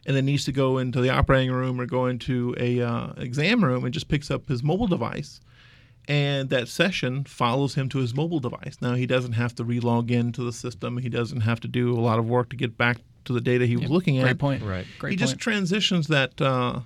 and 0.06 0.14
then 0.14 0.26
needs 0.26 0.44
to 0.44 0.52
go 0.52 0.76
into 0.76 1.00
the 1.00 1.08
operating 1.08 1.50
room 1.50 1.80
or 1.80 1.86
go 1.86 2.06
into 2.06 2.54
a 2.58 2.82
uh, 2.82 3.12
exam 3.16 3.64
room 3.64 3.84
and 3.84 3.94
just 3.94 4.08
picks 4.08 4.30
up 4.30 4.48
his 4.48 4.62
mobile 4.62 4.86
device. 4.86 5.40
And 6.08 6.50
that 6.50 6.66
session 6.68 7.24
follows 7.24 7.74
him 7.76 7.88
to 7.90 7.98
his 7.98 8.14
mobile 8.14 8.40
device. 8.40 8.78
Now 8.80 8.94
he 8.94 9.06
doesn't 9.06 9.32
have 9.32 9.54
to 9.56 9.64
relog 9.64 10.10
into 10.10 10.42
the 10.42 10.52
system. 10.52 10.98
He 10.98 11.08
doesn't 11.08 11.42
have 11.42 11.60
to 11.60 11.68
do 11.68 11.92
a 11.96 12.00
lot 12.00 12.18
of 12.18 12.28
work 12.28 12.50
to 12.50 12.56
get 12.56 12.76
back 12.76 12.98
to 13.26 13.32
the 13.32 13.40
data 13.40 13.66
he 13.66 13.76
was 13.76 13.82
Yep. 13.82 13.90
looking 13.90 14.18
at 14.18 14.22
Great 14.24 14.38
point. 14.38 14.62
Right. 14.62 14.86
Great 14.98 15.10
he 15.10 15.16
point. 15.16 15.28
just 15.28 15.38
transitions 15.38 16.08
that 16.08 16.40
uh, 16.40 16.80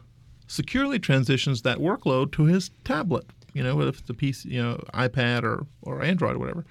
securely 0.47 0.99
transitions 0.99 1.63
that 1.63 1.79
workload 1.79 2.33
to 2.33 2.45
his 2.45 2.71
tablet. 2.85 3.25
You 3.55 3.63
know, 3.63 3.77
whether 3.77 3.91
it's 3.91 4.11
a 4.11 4.15
PC, 4.15 4.47
you 4.47 4.61
know, 4.63 4.83
iPad 4.93 5.45
or 5.45 5.67
or 5.83 6.03
Android 6.03 6.35
or 6.37 6.39
whatever. 6.41 6.65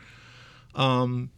Um, 0.75 1.31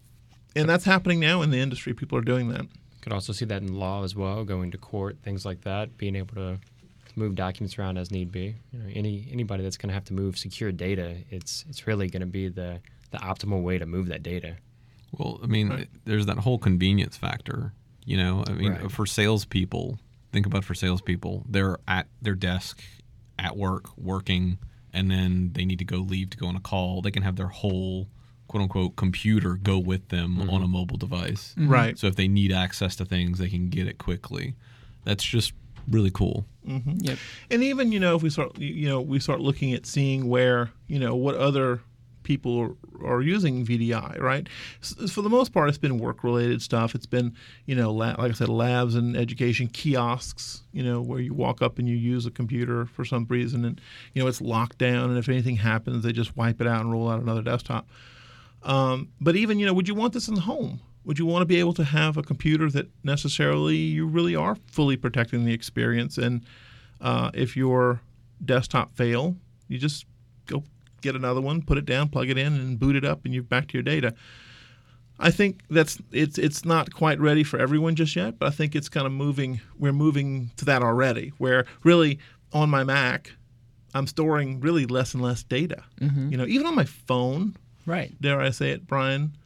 and 0.55 0.67
that's 0.67 0.85
happening 0.85 1.19
now 1.19 1.41
in 1.43 1.51
the 1.51 1.59
industry. 1.59 1.93
People 1.93 2.17
are 2.17 2.21
doing 2.23 2.49
that. 2.49 2.65
Could 3.01 3.13
also 3.13 3.31
see 3.31 3.45
that 3.45 3.61
in 3.61 3.75
law 3.75 4.03
as 4.03 4.15
well, 4.15 4.43
going 4.43 4.71
to 4.71 4.77
court, 4.79 5.17
things 5.23 5.45
like 5.45 5.61
that, 5.61 5.97
being 5.97 6.15
able 6.15 6.33
to 6.35 6.59
move 7.15 7.35
documents 7.35 7.77
around 7.77 7.97
as 7.97 8.11
need 8.11 8.31
be. 8.31 8.55
You 8.71 8.79
know, 8.79 8.89
any 8.93 9.27
anybody 9.31 9.63
that's 9.63 9.77
going 9.77 9.89
to 9.89 9.93
have 9.93 10.05
to 10.05 10.13
move 10.13 10.37
secure 10.37 10.71
data, 10.71 11.15
it's 11.29 11.65
it's 11.69 11.87
really 11.87 12.07
going 12.09 12.21
to 12.21 12.27
be 12.27 12.49
the 12.49 12.79
the 13.11 13.17
optimal 13.17 13.61
way 13.61 13.77
to 13.77 13.85
move 13.85 14.07
that 14.07 14.23
data. 14.23 14.57
Well, 15.11 15.39
I 15.43 15.47
mean, 15.47 15.69
Right. 15.69 15.87
there's 16.03 16.25
that 16.25 16.39
whole 16.39 16.57
convenience 16.57 17.15
factor. 17.17 17.73
You 18.03 18.17
know, 18.17 18.43
I 18.47 18.51
mean, 18.51 18.71
Right. 18.73 18.91
for 18.91 19.05
salespeople, 19.05 19.99
think 20.31 20.45
about 20.45 20.63
for 20.63 20.75
salespeople, 20.75 21.45
they're 21.49 21.77
at 21.87 22.07
their 22.21 22.35
desk 22.35 22.83
at 23.39 23.55
work 23.57 23.97
working, 23.97 24.57
and 24.93 25.09
then 25.09 25.51
they 25.53 25.65
need 25.65 25.79
to 25.79 25.85
go 25.85 25.97
leave 25.97 26.29
to 26.31 26.37
go 26.37 26.47
on 26.47 26.55
a 26.55 26.59
call. 26.59 27.01
They 27.01 27.11
can 27.11 27.23
have 27.23 27.35
their 27.35 27.47
whole 27.47 28.09
quote 28.47 28.63
unquote 28.63 28.95
computer 28.95 29.55
go 29.55 29.79
with 29.79 30.09
them 30.09 30.37
mm-hmm. 30.37 30.49
on 30.49 30.61
a 30.61 30.67
mobile 30.67 30.97
device. 30.97 31.55
Mm-hmm. 31.57 31.69
Right. 31.69 31.97
So 31.97 32.07
if 32.07 32.15
they 32.15 32.27
need 32.27 32.51
access 32.51 32.95
to 32.97 33.05
things, 33.05 33.39
they 33.39 33.49
can 33.49 33.69
get 33.69 33.87
it 33.87 33.97
quickly. 33.97 34.55
That's 35.03 35.23
just 35.23 35.53
really 35.89 36.11
cool. 36.11 36.45
Yep. 36.67 37.17
And 37.51 37.63
even 37.63 37.91
you 37.91 37.99
know, 37.99 38.15
if 38.15 38.23
we 38.23 38.29
start, 38.29 38.57
you 38.57 38.87
know, 38.87 38.99
we 39.01 39.19
start 39.19 39.39
looking 39.39 39.73
at 39.73 39.85
seeing 39.85 40.27
where 40.27 40.71
you 40.87 40.97
know 40.99 41.15
what 41.15 41.35
other 41.35 41.81
people 42.23 42.75
are, 43.03 43.07
are 43.07 43.21
using 43.21 43.63
VDI, 43.63 44.19
right? 44.19 44.49
S- 44.81 45.11
For 45.11 45.21
the 45.21 45.29
most 45.29 45.53
part, 45.53 45.69
it's 45.69 45.77
been 45.77 45.99
work-related 45.99 46.59
stuff. 46.59 46.95
It's 46.95 47.05
been, 47.05 47.35
you 47.67 47.75
know, 47.75 47.91
la- 47.93 48.15
like 48.17 48.31
I 48.31 48.33
said, 48.33 48.49
labs 48.49 48.95
and 48.95 49.15
education 49.15 49.67
kiosks. 49.67 50.63
You 50.73 50.81
know, 50.83 51.01
where 51.01 51.19
you 51.19 51.35
walk 51.35 51.61
up 51.61 51.77
and 51.77 51.87
you 51.87 51.95
use 51.95 52.25
a 52.25 52.31
computer 52.31 52.87
for 52.87 53.05
some 53.05 53.27
reason, 53.29 53.63
and 53.63 53.79
you 54.13 54.23
know 54.23 54.27
it's 54.27 54.41
locked 54.41 54.79
down, 54.79 55.09
and 55.11 55.19
if 55.19 55.29
anything 55.29 55.57
happens, 55.57 56.03
they 56.03 56.11
just 56.11 56.35
wipe 56.35 56.59
it 56.61 56.67
out 56.67 56.81
and 56.81 56.91
roll 56.91 57.09
out 57.09 57.21
another 57.21 57.43
desktop. 57.43 57.87
Um, 58.63 59.09
but 59.21 59.35
even, 59.35 59.59
you 59.59 59.67
know, 59.67 59.73
would 59.73 59.87
you 59.87 59.93
want 59.93 60.13
this 60.13 60.27
in 60.27 60.33
the 60.33 60.41
home? 60.41 60.79
Would 61.05 61.19
you 61.19 61.25
want 61.25 61.41
to 61.41 61.45
be 61.45 61.59
able 61.59 61.73
to 61.75 61.83
have 61.83 62.17
a 62.17 62.23
computer 62.23 62.69
that 62.71 62.87
necessarily 63.03 63.75
you 63.77 64.05
really 64.07 64.35
are 64.35 64.55
fully 64.67 64.97
protecting 64.97 65.45
the 65.45 65.53
experience? 65.53 66.17
And 66.17 66.43
uh, 66.99 67.31
if 67.33 67.55
your 67.55 68.01
desktop 68.43 68.95
fail, 68.95 69.35
you 69.67 69.77
just 69.77 70.05
go 70.47 70.63
get 71.01 71.15
another 71.15 71.41
one, 71.41 71.61
put 71.61 71.77
it 71.77 71.85
down, 71.85 72.09
plug 72.09 72.29
it 72.29 72.37
in, 72.37 72.53
and 72.53 72.79
boot 72.79 72.95
it 72.95 73.05
up, 73.05 73.23
and 73.25 73.33
you're 73.33 73.43
back 73.43 73.67
to 73.69 73.73
your 73.73 73.83
data. 73.83 74.13
I 75.17 75.31
think 75.31 75.61
that's 75.69 75.97
it's 76.11 76.37
it's 76.37 76.65
not 76.65 76.93
quite 76.93 77.19
ready 77.21 77.43
for 77.43 77.57
everyone 77.57 77.95
just 77.95 78.15
yet, 78.17 78.37
but 78.37 78.47
I 78.47 78.51
think 78.51 78.75
it's 78.75 78.89
kind 78.89 79.05
of 79.05 79.13
moving. 79.13 79.61
We're 79.79 79.93
moving 79.93 80.51
to 80.57 80.65
that 80.65 80.81
already, 80.83 81.31
where 81.37 81.65
really 81.83 82.19
on 82.51 82.69
my 82.69 82.83
Mac, 82.83 83.31
I'm 83.93 84.07
storing 84.07 84.59
really 84.59 84.85
less 84.85 85.13
and 85.13 85.23
less 85.23 85.41
data. 85.43 85.83
You 86.01 86.35
know, 86.37 86.45
even 86.45 86.65
on 86.67 86.75
my 86.75 86.83
phone, 86.83 87.55
Right. 87.85 88.13
dare 88.19 88.41
I 88.41 88.49
say 88.49 88.71
it, 88.71 88.87
Brian? 88.87 89.37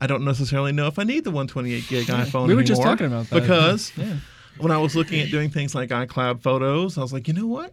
I 0.00 0.06
don't 0.06 0.24
necessarily 0.24 0.72
know 0.72 0.86
if 0.86 0.98
I 0.98 1.04
need 1.04 1.24
the 1.24 1.30
128 1.30 1.86
gig 1.88 2.06
iPhone 2.06 2.48
We 2.48 2.54
were 2.54 2.62
just 2.62 2.82
talking 2.82 3.06
about 3.06 3.28
that. 3.30 3.40
because 3.42 3.92
Yeah. 3.96 4.16
when 4.58 4.72
I 4.72 4.78
was 4.78 4.96
looking 4.96 5.20
at 5.20 5.30
doing 5.30 5.50
things 5.50 5.74
like 5.74 5.90
iCloud 5.90 6.40
photos, 6.40 6.96
I 6.96 7.02
was 7.02 7.12
like, 7.12 7.28
you 7.28 7.34
know 7.34 7.46
what? 7.46 7.72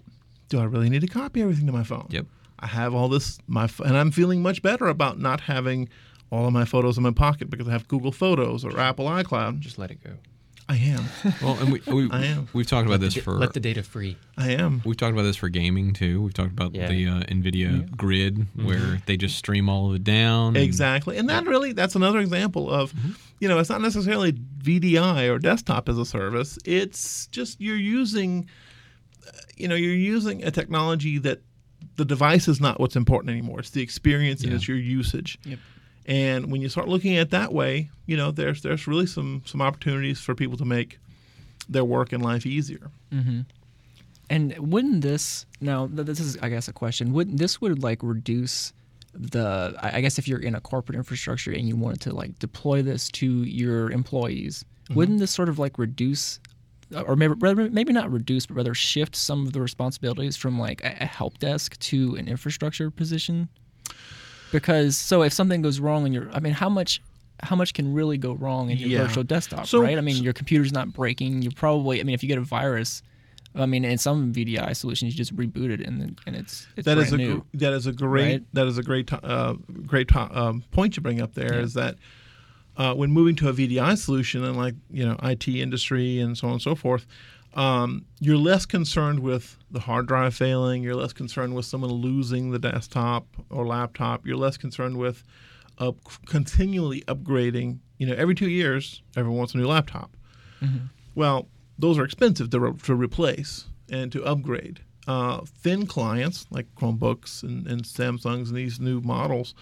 Do 0.49 0.59
I 0.59 0.63
really 0.65 0.89
need 0.89 1.01
to 1.01 1.07
copy 1.07 1.41
everything 1.41 1.65
to 1.67 1.73
my 1.73 1.83
phone? 1.83 2.07
Yep. 2.09 2.25
I 2.59 2.67
have 2.67 2.93
all 2.95 3.07
this 3.09 3.37
my 3.47 3.69
and 3.85 3.95
I'm 3.97 4.11
feeling 4.11 4.41
much 4.41 4.61
better 4.61 4.87
about 4.87 5.19
not 5.19 5.41
having 5.41 5.89
all 6.31 6.45
of 6.47 6.53
my 6.53 6.65
photos 6.65 6.97
in 6.97 7.03
my 7.03 7.11
pocket 7.11 7.49
because 7.49 7.67
I 7.67 7.71
have 7.71 7.87
Google 7.87 8.11
Photos 8.11 8.65
or 8.65 8.77
Apple 8.79 9.05
iCloud. 9.05 9.59
Just 9.59 9.77
let 9.77 9.91
it 9.91 10.03
go. 10.03 10.11
I 10.69 10.75
am. 10.77 11.03
Well, 11.41 11.57
and 11.59 11.71
we, 11.71 11.81
we 11.87 12.09
I 12.11 12.25
am. 12.25 12.49
we've 12.53 12.67
talked 12.67 12.87
about 12.87 12.99
this 12.99 13.15
for 13.15 13.33
let 13.39 13.53
the 13.53 13.59
data 13.61 13.83
free. 13.83 14.17
I 14.37 14.51
am. 14.51 14.81
We've 14.85 14.97
talked 14.97 15.13
about 15.13 15.23
this 15.23 15.37
for 15.37 15.47
gaming 15.47 15.93
too. 15.93 16.21
We've 16.21 16.33
talked 16.33 16.51
about 16.51 16.75
Yeah. 16.75 16.87
the 16.89 17.07
uh, 17.07 17.19
NVIDIA 17.21 17.89
Grid, 17.95 18.47
where 18.55 19.01
they 19.05 19.15
just 19.15 19.37
stream 19.37 19.69
all 19.69 19.89
of 19.89 19.95
it 19.95 20.03
down. 20.03 20.57
Exactly. 20.57 21.17
And 21.17 21.29
that 21.29 21.45
really 21.45 21.71
that's 21.71 21.95
another 21.95 22.19
example 22.19 22.69
of 22.69 22.93
you 23.39 23.47
know, 23.47 23.59
it's 23.59 23.69
not 23.69 23.81
necessarily 23.81 24.33
VDI 24.33 25.29
or 25.33 25.39
desktop 25.39 25.87
as 25.87 25.97
a 25.97 26.05
service. 26.05 26.59
It's 26.65 27.27
just 27.27 27.61
you're 27.61 27.77
using 27.77 28.49
uh, 29.25 29.31
you 29.55 29.67
know, 29.67 29.75
you're 29.75 29.93
using 29.93 30.43
a 30.43 30.51
technology 30.51 31.17
that 31.19 31.41
the 31.95 32.05
device 32.05 32.47
is 32.47 32.59
not 32.59 32.79
what's 32.79 32.95
important 32.95 33.29
anymore. 33.31 33.59
It's 33.59 33.69
the 33.69 33.81
experience 33.81 34.43
and 34.43 34.51
it's 34.53 34.67
your 34.67 34.77
usage. 34.77 35.39
Yep. 35.45 35.59
And 36.07 36.49
when 36.49 36.61
you 36.61 36.69
start 36.69 36.87
looking 36.87 37.17
at 37.17 37.21
it 37.23 37.29
that 37.31 37.53
way, 37.53 37.89
you 38.05 38.15
know, 38.15 38.31
there's 38.31 38.61
there's 38.61 38.87
really 38.87 39.05
some 39.05 39.43
some 39.45 39.61
opportunities 39.61 40.19
for 40.21 40.33
people 40.35 40.57
to 40.57 40.65
make 40.65 40.99
their 41.67 41.83
work 41.83 42.13
and 42.13 42.23
life 42.23 42.45
easier. 42.45 42.89
Mm-hmm. 43.11 43.41
And 44.29 44.57
wouldn't 44.57 45.01
this 45.01 45.45
now? 45.61 45.87
This 45.87 46.19
is, 46.19 46.37
I 46.41 46.49
guess, 46.49 46.67
a 46.67 46.73
question. 46.73 47.13
Wouldn't 47.13 47.37
this 47.37 47.61
would 47.61 47.83
like 47.83 47.99
reduce 48.01 48.73
the? 49.13 49.77
I 49.81 50.01
guess 50.01 50.17
if 50.17 50.27
you're 50.27 50.39
in 50.39 50.55
a 50.55 50.61
corporate 50.61 50.97
infrastructure 50.97 51.51
and 51.51 51.67
you 51.67 51.75
wanted 51.75 52.01
to 52.01 52.15
like 52.15 52.39
deploy 52.39 52.81
this 52.81 53.09
to 53.11 53.43
your 53.43 53.91
employees, 53.91 54.63
mm-hmm. 54.85 54.95
wouldn't 54.95 55.19
this 55.19 55.31
sort 55.31 55.49
of 55.49 55.59
like 55.59 55.77
reduce, 55.77 56.39
or 56.93 57.15
maybe 57.15 57.35
maybe 57.69 57.93
not 57.93 58.11
reduce, 58.11 58.45
but 58.45 58.55
rather 58.55 58.73
shift 58.73 59.15
some 59.15 59.45
of 59.45 59.53
the 59.53 59.61
responsibilities 59.61 60.37
from 60.37 60.59
like 60.59 60.83
a 60.83 61.05
help 61.05 61.37
desk 61.37 61.77
to 61.79 62.15
an 62.15 62.27
infrastructure 62.27 62.89
position? 62.91 63.49
Because 64.51 64.97
so 64.97 65.23
if 65.23 65.33
something 65.33 65.61
goes 65.61 65.79
wrong 65.79 66.05
in 66.05 66.13
your, 66.13 66.29
I 66.31 66.39
mean, 66.39 66.53
how 66.53 66.69
much? 66.69 67.01
How 67.43 67.55
much 67.55 67.75
can 67.75 67.93
really 67.93 68.17
go 68.17 68.33
wrong 68.33 68.71
in 68.71 68.79
your 68.79 68.89
Yeah. 68.89 69.05
virtual 69.05 69.23
desktop, 69.23 69.67
So- 69.67 69.79
right? 69.79 69.95
I 69.95 70.01
mean, 70.01 70.15
so- 70.15 70.23
your 70.23 70.33
computer's 70.33 70.71
not 70.71 70.91
breaking. 70.91 71.43
You 71.43 71.51
probably, 71.51 71.99
I 71.99 72.03
mean, 72.03 72.15
if 72.15 72.23
you 72.23 72.27
get 72.29 72.39
a 72.39 72.41
virus, 72.41 73.03
I 73.53 73.67
mean, 73.67 73.85
in 73.85 73.99
some 73.99 74.33
VDI 74.33 74.73
solutions, 74.73 75.13
you 75.13 75.17
just 75.17 75.35
reboot 75.35 75.69
it 75.69 75.81
and 75.81 76.19
and 76.25 76.35
it's 76.35 76.65
it's 76.75 76.85
That 76.85 76.97
is 76.97 77.13
a 77.13 77.17
new. 77.17 77.43
that 77.53 77.73
is 77.73 77.85
a 77.85 77.91
great 77.93 78.23
Right? 78.31 78.43
that 78.53 78.65
is 78.65 78.79
a 78.79 78.83
great 78.83 79.13
uh, 79.13 79.53
great 79.85 80.07
to- 80.09 80.39
um, 80.39 80.63
point 80.71 80.97
you 80.97 81.03
bring 81.03 81.21
up 81.21 81.35
there. 81.35 81.59
Is 81.59 81.75
Yeah. 81.75 81.81
that 81.83 81.95
uh, 82.75 82.93
when 82.95 83.11
moving 83.11 83.35
to 83.35 83.49
a 83.49 83.53
VDI 83.53 83.93
solution 83.95 84.43
and 84.43 84.57
like 84.57 84.73
you 84.91 85.05
know 85.05 85.15
IT 85.21 85.47
industry 85.61 86.19
and 86.19 86.35
so 86.35 86.47
on 86.47 86.53
and 86.53 86.61
so 86.61 86.73
forth, 86.73 87.05
um, 87.57 88.05
you're 88.19 88.37
less 88.37 88.65
concerned 88.65 89.19
with 89.19 89.57
the 89.71 89.79
hard 89.81 90.07
drive 90.07 90.35
failing. 90.35 90.83
You're 90.83 90.95
less 90.95 91.11
concerned 91.11 91.55
with 91.55 91.65
someone 91.65 91.91
losing 91.91 92.51
the 92.51 92.59
desktop 92.59 93.25
or 93.49 93.65
laptop. 93.65 94.25
You're 94.27 94.37
less 94.37 94.57
concerned 94.57 94.97
with 94.97 95.23
uh, 95.79 95.91
continually 96.27 97.01
upgrading. 97.07 97.79
You 97.97 98.07
know, 98.07 98.13
every 98.13 98.35
two 98.35 98.49
years, 98.49 99.01
everyone 99.15 99.39
wants 99.39 99.55
a 99.55 99.57
new 99.57 99.67
laptop. 99.67 100.15
Well, 101.15 101.47
those 101.79 101.97
are 101.97 102.03
expensive 102.03 102.51
to, 102.51 102.59
re- 102.59 102.79
to 102.83 102.95
replace 102.95 103.65
and 103.91 104.11
to 104.11 104.23
upgrade. 104.23 104.81
Uh, 105.07 105.41
thin 105.45 105.87
clients 105.87 106.45
like 106.51 106.67
Chromebooks 106.75 107.41
and, 107.41 107.65
and 107.65 107.83
Samsungs 107.83 108.49
and 108.49 108.55
these 108.55 108.79
new 108.79 109.01
models 109.01 109.55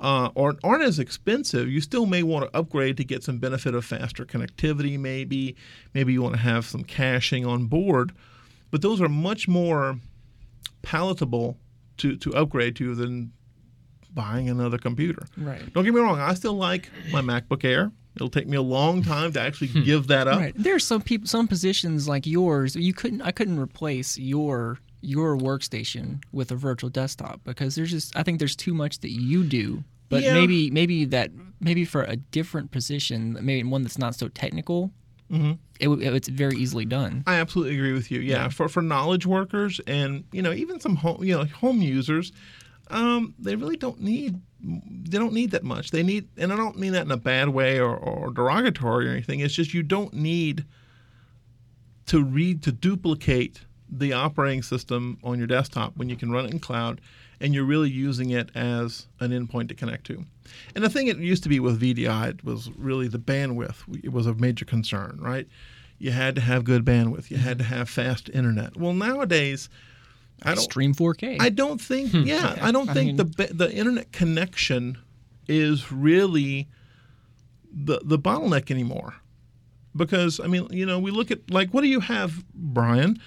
uh, 0.00 0.30
aren't, 0.36 0.58
aren't 0.64 0.82
as 0.82 0.98
expensive. 0.98 1.68
You 1.68 1.80
still 1.80 2.06
may 2.06 2.22
want 2.22 2.50
to 2.50 2.58
upgrade 2.58 2.96
to 2.98 3.04
get 3.04 3.22
some 3.22 3.38
benefit 3.38 3.74
of 3.74 3.84
faster 3.84 4.24
connectivity, 4.24 4.98
maybe. 4.98 5.56
Maybe 5.94 6.12
you 6.12 6.22
want 6.22 6.34
to 6.34 6.40
have 6.40 6.66
some 6.66 6.84
caching 6.84 7.46
on 7.46 7.66
board. 7.66 8.12
But 8.70 8.82
those 8.82 9.00
are 9.00 9.08
much 9.08 9.46
more 9.46 9.98
palatable 10.82 11.56
to, 11.98 12.16
to 12.16 12.34
upgrade 12.34 12.76
to 12.76 12.94
than 12.94 13.32
buying 14.12 14.48
another 14.48 14.78
computer. 14.78 15.26
Right. 15.36 15.72
Don't 15.72 15.84
get 15.84 15.94
me 15.94 16.00
wrong, 16.00 16.20
I 16.20 16.34
still 16.34 16.54
like 16.54 16.90
my 17.10 17.20
MacBook 17.20 17.64
Air. 17.64 17.92
It'll 18.16 18.30
take 18.30 18.46
me 18.46 18.56
a 18.56 18.62
long 18.62 19.02
time 19.02 19.32
to 19.32 19.40
actually 19.40 19.68
give 19.84 20.06
that 20.06 20.28
up. 20.28 20.38
Right. 20.38 20.54
There 20.56 20.74
are 20.74 20.80
some 20.80 21.02
people, 21.02 21.26
some 21.26 21.48
positions 21.48 22.06
like 22.06 22.26
yours. 22.26 22.76
You 22.76 22.94
couldn't. 22.94 23.22
I 23.22 23.32
couldn't 23.32 23.58
replace 23.58 24.16
your 24.16 24.78
your 25.04 25.36
workstation 25.36 26.22
with 26.32 26.50
a 26.50 26.56
virtual 26.56 26.90
desktop 26.90 27.40
because 27.44 27.74
there's 27.74 27.90
just. 27.90 28.16
I 28.16 28.22
think 28.22 28.38
there's 28.38 28.56
too 28.56 28.74
much 28.74 29.00
that 29.00 29.10
you 29.10 29.44
do. 29.44 29.84
But 30.08 30.22
Yeah. 30.22 30.34
maybe 30.34 30.70
maybe 30.70 31.04
that 31.06 31.30
maybe 31.60 31.84
for 31.84 32.02
a 32.02 32.16
different 32.16 32.70
position, 32.70 33.38
maybe 33.40 33.66
one 33.68 33.82
that's 33.82 33.98
not 33.98 34.14
so 34.14 34.28
technical, 34.28 34.90
it, 35.80 35.88
it's 35.88 36.28
very 36.28 36.56
easily 36.56 36.84
done. 36.84 37.24
I 37.26 37.36
absolutely 37.36 37.74
agree 37.74 37.92
with 37.92 38.10
you. 38.10 38.20
Yeah, 38.20 38.48
for 38.48 38.68
for 38.68 38.82
knowledge 38.82 39.26
workers 39.26 39.80
and 39.86 40.24
you 40.32 40.42
know 40.42 40.52
even 40.52 40.78
some 40.78 40.96
home 40.96 41.24
you 41.24 41.36
know 41.36 41.44
home 41.46 41.80
users, 41.82 42.32
um, 42.88 43.34
they 43.38 43.56
really 43.56 43.76
don't 43.76 44.00
need 44.00 44.40
they 44.60 45.18
don't 45.18 45.32
need 45.32 45.50
that 45.50 45.64
much. 45.64 45.90
They 45.90 46.02
need, 46.02 46.28
and 46.38 46.52
I 46.52 46.56
don't 46.56 46.78
mean 46.78 46.92
that 46.92 47.04
in 47.04 47.10
a 47.10 47.16
bad 47.18 47.48
way 47.50 47.78
or, 47.80 47.94
or 47.96 48.30
derogatory 48.30 49.08
or 49.08 49.10
anything. 49.10 49.40
It's 49.40 49.52
just 49.54 49.74
you 49.74 49.82
don't 49.82 50.14
need 50.14 50.64
to 52.06 52.22
read 52.22 52.62
to 52.62 52.72
duplicate 52.72 53.62
the 53.90 54.12
operating 54.12 54.62
system 54.62 55.18
on 55.22 55.38
your 55.38 55.46
desktop 55.46 55.96
when 55.96 56.08
you 56.08 56.16
can 56.16 56.30
run 56.30 56.46
it 56.46 56.50
in 56.52 56.58
cloud 56.58 57.00
and 57.40 57.52
you're 57.54 57.64
really 57.64 57.90
using 57.90 58.30
it 58.30 58.48
as 58.54 59.06
an 59.20 59.30
endpoint 59.30 59.68
to 59.68 59.74
connect 59.74 60.06
to. 60.06 60.24
And 60.74 60.82
the 60.84 60.88
thing 60.88 61.08
it 61.08 61.18
used 61.18 61.42
to 61.42 61.48
be 61.48 61.60
with 61.60 61.80
VDI 61.80 62.28
it 62.30 62.44
was 62.44 62.70
really 62.76 63.08
the 63.08 63.18
bandwidth. 63.18 63.76
It 64.02 64.12
was 64.12 64.26
a 64.26 64.34
major 64.34 64.64
concern, 64.64 65.18
right? 65.20 65.46
You 65.98 66.10
had 66.12 66.34
to 66.36 66.40
have 66.40 66.64
good 66.64 66.84
bandwidth. 66.84 67.30
You 67.30 67.36
had 67.36 67.58
to 67.58 67.64
have 67.64 67.88
fast 67.88 68.28
internet. 68.30 68.76
Well, 68.76 68.92
nowadays, 68.94 69.68
I 70.42 70.54
don't. 70.54 70.64
Stream 70.64 70.94
4K. 70.94 71.36
I 71.40 71.48
don't 71.48 71.80
think. 71.80 72.10
Hmm. 72.10 72.22
Yeah, 72.22 72.56
I 72.60 72.72
don't 72.72 72.88
I 72.88 72.94
think 72.94 73.16
mean- 73.18 73.32
the 73.36 73.48
the 73.54 73.72
internet 73.72 74.12
connection 74.12 74.98
is 75.48 75.92
really 75.92 76.68
the 77.72 78.00
the 78.04 78.18
bottleneck 78.18 78.70
anymore. 78.70 79.14
Because 79.96 80.40
I 80.40 80.46
mean, 80.48 80.66
you 80.70 80.86
know, 80.86 80.98
we 80.98 81.10
look 81.10 81.30
at 81.30 81.50
like 81.50 81.70
what 81.70 81.82
do 81.82 81.88
you 81.88 82.00
have, 82.00 82.44
Brian, 82.52 83.20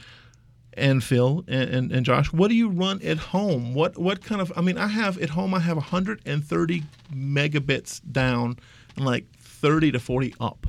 and 0.78 1.04
Phil 1.04 1.44
and, 1.48 1.70
and, 1.70 1.92
and 1.92 2.06
Josh? 2.06 2.32
What 2.32 2.48
do 2.50 2.56
you 2.56 2.70
run 2.70 3.02
at 3.04 3.18
home? 3.18 3.74
What 3.74 3.98
what 3.98 4.24
kind 4.24 4.42
of? 4.42 4.52
I 4.56 4.62
mean, 4.62 4.78
I 4.78 4.88
have 4.88 5.18
at 5.20 5.30
home. 5.30 5.54
I 5.54 5.60
have 5.60 5.78
130 5.78 6.84
megabits 7.14 8.02
down 8.12 8.58
and 8.96 9.06
like 9.06 9.26
30 9.40 9.92
to 9.94 10.00
40 10.00 10.34
up. 10.40 10.68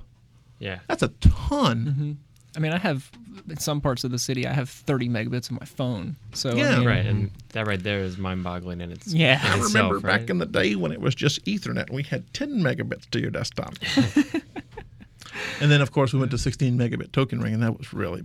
Yeah. 0.59 0.79
That's 0.89 1.03
a 1.03 1.09
ton. 1.09 1.85
Mm-hmm. 1.87 2.13
I 2.57 2.61
mean, 2.61 2.73
I 2.73 2.79
have 2.79 3.11
in 3.49 3.59
some 3.59 3.81
parts 3.81 4.03
of 4.03 4.11
the 4.11 4.19
city, 4.19 4.47
I 4.47 4.53
have 4.53 4.69
30 4.69 5.09
megabits 5.09 5.51
on 5.53 5.59
my 5.61 5.67
phone. 5.67 6.17
So 6.33 6.51
I 6.51 6.55
Yeah. 6.55 6.79
mean, 6.79 6.89
Right, 6.89 7.07
and 7.07 7.31
that 7.51 7.67
right 7.69 7.81
there 7.81 8.01
is 8.01 8.19
mind-boggling 8.19 8.81
and 8.81 8.91
its 8.93 9.13
Yeah. 9.15 9.39
in 9.41 9.47
I 9.47 9.55
itself, 9.57 9.75
remember 9.75 9.95
right? 9.97 10.21
back 10.21 10.31
in 10.31 10.39
the 10.39 10.47
day 10.47 10.75
when 10.75 10.91
it 10.91 11.01
was 11.01 11.15
just 11.15 11.45
Ethernet 11.45 11.91
we 11.93 12.03
had 12.03 12.33
10 12.35 12.61
megabits 12.61 13.09
to 13.11 13.21
your 13.21 13.31
desktop. 13.31 13.75
and 15.61 15.71
then, 15.71 15.81
of 15.81 15.93
course, 15.93 16.13
we 16.13 16.19
went 16.19 16.31
to 16.33 16.39
16 16.39 16.77
megabit 16.77 17.13
token 17.13 17.41
ring, 17.41 17.55
and 17.55 17.63
that 17.63 17.79
was 17.79 17.93
really 17.93 18.25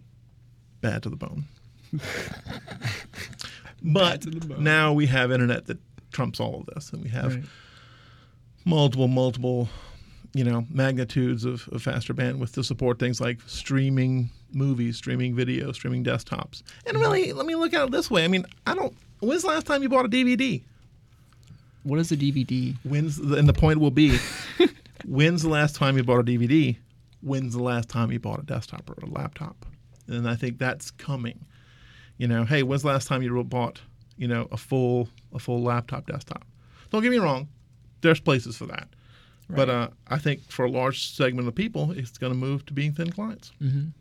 bad 0.82 1.04
to 1.04 1.10
the 1.10 1.15
bone. 1.15 1.46
but 3.84 4.25
now 4.60 4.93
we 4.93 5.06
have 5.08 5.32
internet 5.32 5.65
that 5.65 5.77
trumps 6.12 6.39
all 6.39 6.60
of 6.62 6.65
this, 6.73 6.91
and 6.91 7.03
we 7.03 7.10
have 7.10 7.36
Right. 7.36 7.43
multiple, 8.65 9.08
multiple, 9.08 9.69
you 10.34 10.43
know, 10.43 10.65
magnitudes 10.69 11.45
of, 11.45 11.67
of 11.71 11.82
faster 11.82 12.13
bandwidth 12.13 12.53
to 12.53 12.63
support 12.63 12.99
things 12.99 13.19
like 13.19 13.39
streaming 13.45 14.29
movies, 14.53 14.97
streaming 14.97 15.36
video, 15.36 15.71
streaming 15.71 16.03
desktops. 16.03 16.63
And 16.86 16.97
really, 16.97 17.34
let 17.34 17.45
me 17.45 17.56
look 17.56 17.73
at 17.73 17.86
it 17.86 17.91
this 17.91 18.10
way. 18.12 18.23
I 18.23 18.27
mean, 18.27 18.45
I 18.65 18.75
don't. 18.75 18.95
When's 19.19 19.41
the 19.43 19.47
last 19.49 19.65
time 19.65 19.82
you 19.84 19.89
bought 19.89 20.06
a 20.06 20.10
DVD? 20.10 20.62
What 21.84 21.99
is 21.99 22.12
a 22.12 22.17
DVD? 22.17 22.75
When's 22.84 23.17
the, 23.17 23.36
and 23.38 23.47
the 23.47 23.53
point 23.53 23.79
will 23.79 23.91
be, 23.91 24.17
when's 25.06 25.41
the 25.43 25.49
last 25.49 25.75
time 25.75 25.97
you 25.97 26.03
bought 26.03 26.19
a 26.19 26.23
DVD? 26.23 26.77
When's 27.21 27.53
the 27.53 27.63
last 27.63 27.89
time 27.89 28.12
you 28.12 28.19
bought 28.19 28.39
a 28.39 28.43
desktop 28.43 28.89
or 28.89 28.95
a 29.03 29.06
laptop? 29.10 29.65
And 30.08 30.29
I 30.29 30.36
think 30.36 30.60
that's 30.60 30.91
coming. 30.91 31.45
You 32.17 32.28
know, 32.28 32.43
hey, 32.45 32.63
when's 32.63 32.84
the 32.84 32.88
last 32.89 33.08
time 33.08 33.21
you 33.23 33.43
bought, 33.43 33.82
you 34.17 34.28
know, 34.28 34.47
a 34.52 34.58
full 34.58 35.10
a 35.34 35.39
full 35.39 35.62
laptop 35.62 36.06
desktop? 36.08 36.43
Don't 36.91 37.02
get 37.02 37.12
me 37.12 37.17
wrong, 37.17 37.47
there's 38.02 38.19
places 38.19 38.56
for 38.58 38.67
that, 38.67 38.88
but 39.49 39.69
uh, 39.69 39.88
I 40.08 40.19
think 40.19 40.41
for 40.49 40.65
a 40.65 40.69
large 40.69 41.08
segment 41.12 41.47
of 41.47 41.56
people, 41.56 41.91
it's 41.91 42.17
going 42.17 42.32
to 42.32 42.38
move 42.38 42.65
to 42.67 42.73
being 42.73 42.93
thin 42.93 43.12
clients. 43.12 43.52
Mhm. 43.62 43.91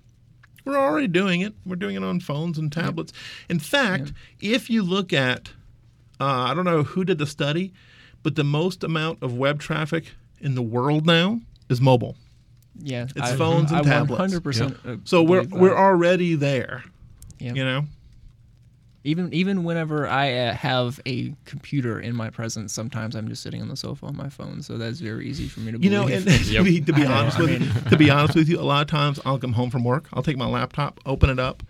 We're 0.64 0.78
already 0.78 1.08
doing 1.08 1.40
it. 1.40 1.54
We're 1.66 1.74
doing 1.76 1.96
it 1.96 2.04
on 2.04 2.20
phones 2.20 2.56
and 2.58 2.70
tablets. 2.70 3.12
In 3.48 3.58
fact, 3.58 4.12
if 4.40 4.70
you 4.70 4.82
look 4.84 5.12
at, 5.12 5.50
uh, 6.20 6.24
I 6.24 6.54
don't 6.54 6.64
know 6.64 6.84
who 6.84 7.04
did 7.04 7.18
the 7.18 7.26
study, 7.26 7.72
but 8.22 8.36
the 8.36 8.44
most 8.44 8.84
amount 8.84 9.22
of 9.22 9.36
web 9.36 9.58
traffic 9.58 10.12
in 10.40 10.54
the 10.54 10.62
world 10.62 11.04
now 11.04 11.40
is 11.68 11.80
mobile. 11.80 12.16
Yeah, 12.78 13.04
It's 13.16 13.32
I, 13.32 13.36
phones 13.36 13.72
and 13.72 13.80
I 13.80 13.90
tablets. 13.90 14.34
100%. 14.34 14.76
uh, 14.86 14.96
So 15.04 15.22
we're 15.22 15.42
we're 15.50 15.76
already 15.76 16.34
there. 16.36 16.84
Yeah. 17.40 17.54
You 17.54 17.64
know. 17.64 17.86
Even 19.04 19.32
even 19.34 19.64
whenever 19.64 20.06
I 20.06 20.32
uh, 20.32 20.54
have 20.54 21.00
a 21.06 21.34
computer 21.44 21.98
in 22.00 22.14
my 22.14 22.30
presence, 22.30 22.72
sometimes 22.72 23.14
I'm 23.16 23.28
just 23.28 23.42
sitting 23.42 23.60
on 23.60 23.68
the 23.68 23.76
sofa 23.76 24.06
on 24.06 24.16
my 24.16 24.28
phone. 24.28 24.62
So 24.62 24.78
that's 24.78 25.00
very 25.00 25.26
easy 25.28 25.48
for 25.48 25.60
me 25.60 25.72
to 25.72 25.78
You 25.78 25.90
believe. 25.90 26.08
know, 26.08 26.14
and 26.14 26.24
to 26.46 26.62
be, 26.62 26.80
to 26.80 26.92
be 26.92 27.02
I 27.04 27.08
know, 27.08 27.14
honest 27.14 27.38
I 27.38 27.40
with 27.42 27.50
mean- 27.50 27.62
you, 27.84 27.90
to 27.90 27.96
be 27.96 28.10
honest 28.10 28.34
with 28.36 28.48
you, 28.48 28.60
a 28.60 28.62
lot 28.62 28.82
of 28.82 28.88
times 28.88 29.18
I'll 29.24 29.38
come 29.38 29.52
home 29.54 29.70
from 29.70 29.82
work, 29.84 30.08
I'll 30.12 30.22
take 30.22 30.36
my 30.36 30.46
laptop, 30.46 31.00
open 31.06 31.30
it 31.30 31.38
up, 31.38 31.62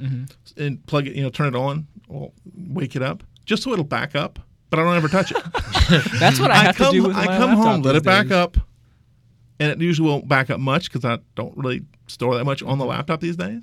Mm-hmm. 0.00 0.60
and 0.60 0.84
plug 0.86 1.06
it, 1.06 1.14
you 1.14 1.22
know, 1.22 1.30
turn 1.30 1.46
it 1.54 1.56
on, 1.56 1.86
or 2.08 2.32
wake 2.70 2.96
it 2.96 3.02
up, 3.02 3.22
just 3.44 3.62
so 3.62 3.72
it'll 3.72 3.84
back 3.84 4.16
up. 4.16 4.40
But 4.68 4.80
I 4.80 4.82
don't 4.84 4.96
ever 4.96 5.06
touch 5.06 5.30
it. 5.30 5.36
that's 6.18 6.40
what 6.40 6.50
I, 6.50 6.56
have 6.56 6.74
come, 6.76 6.92
to 6.92 7.00
do 7.02 7.06
with 7.06 7.16
I 7.16 7.26
my 7.26 7.36
come 7.36 7.50
home, 7.50 7.82
let 7.82 7.92
these 7.92 8.00
it 8.00 8.04
back 8.04 8.32
up, 8.32 8.56
and 9.60 9.70
it 9.70 9.80
usually 9.80 10.08
won't 10.08 10.26
back 10.26 10.50
up 10.50 10.58
much 10.58 10.90
because 10.90 11.04
I 11.04 11.18
don't 11.36 11.56
really 11.56 11.84
store 12.08 12.34
that 12.36 12.44
much 12.44 12.64
on 12.64 12.78
the 12.78 12.84
laptop 12.84 13.20
these 13.20 13.36
days. 13.36 13.62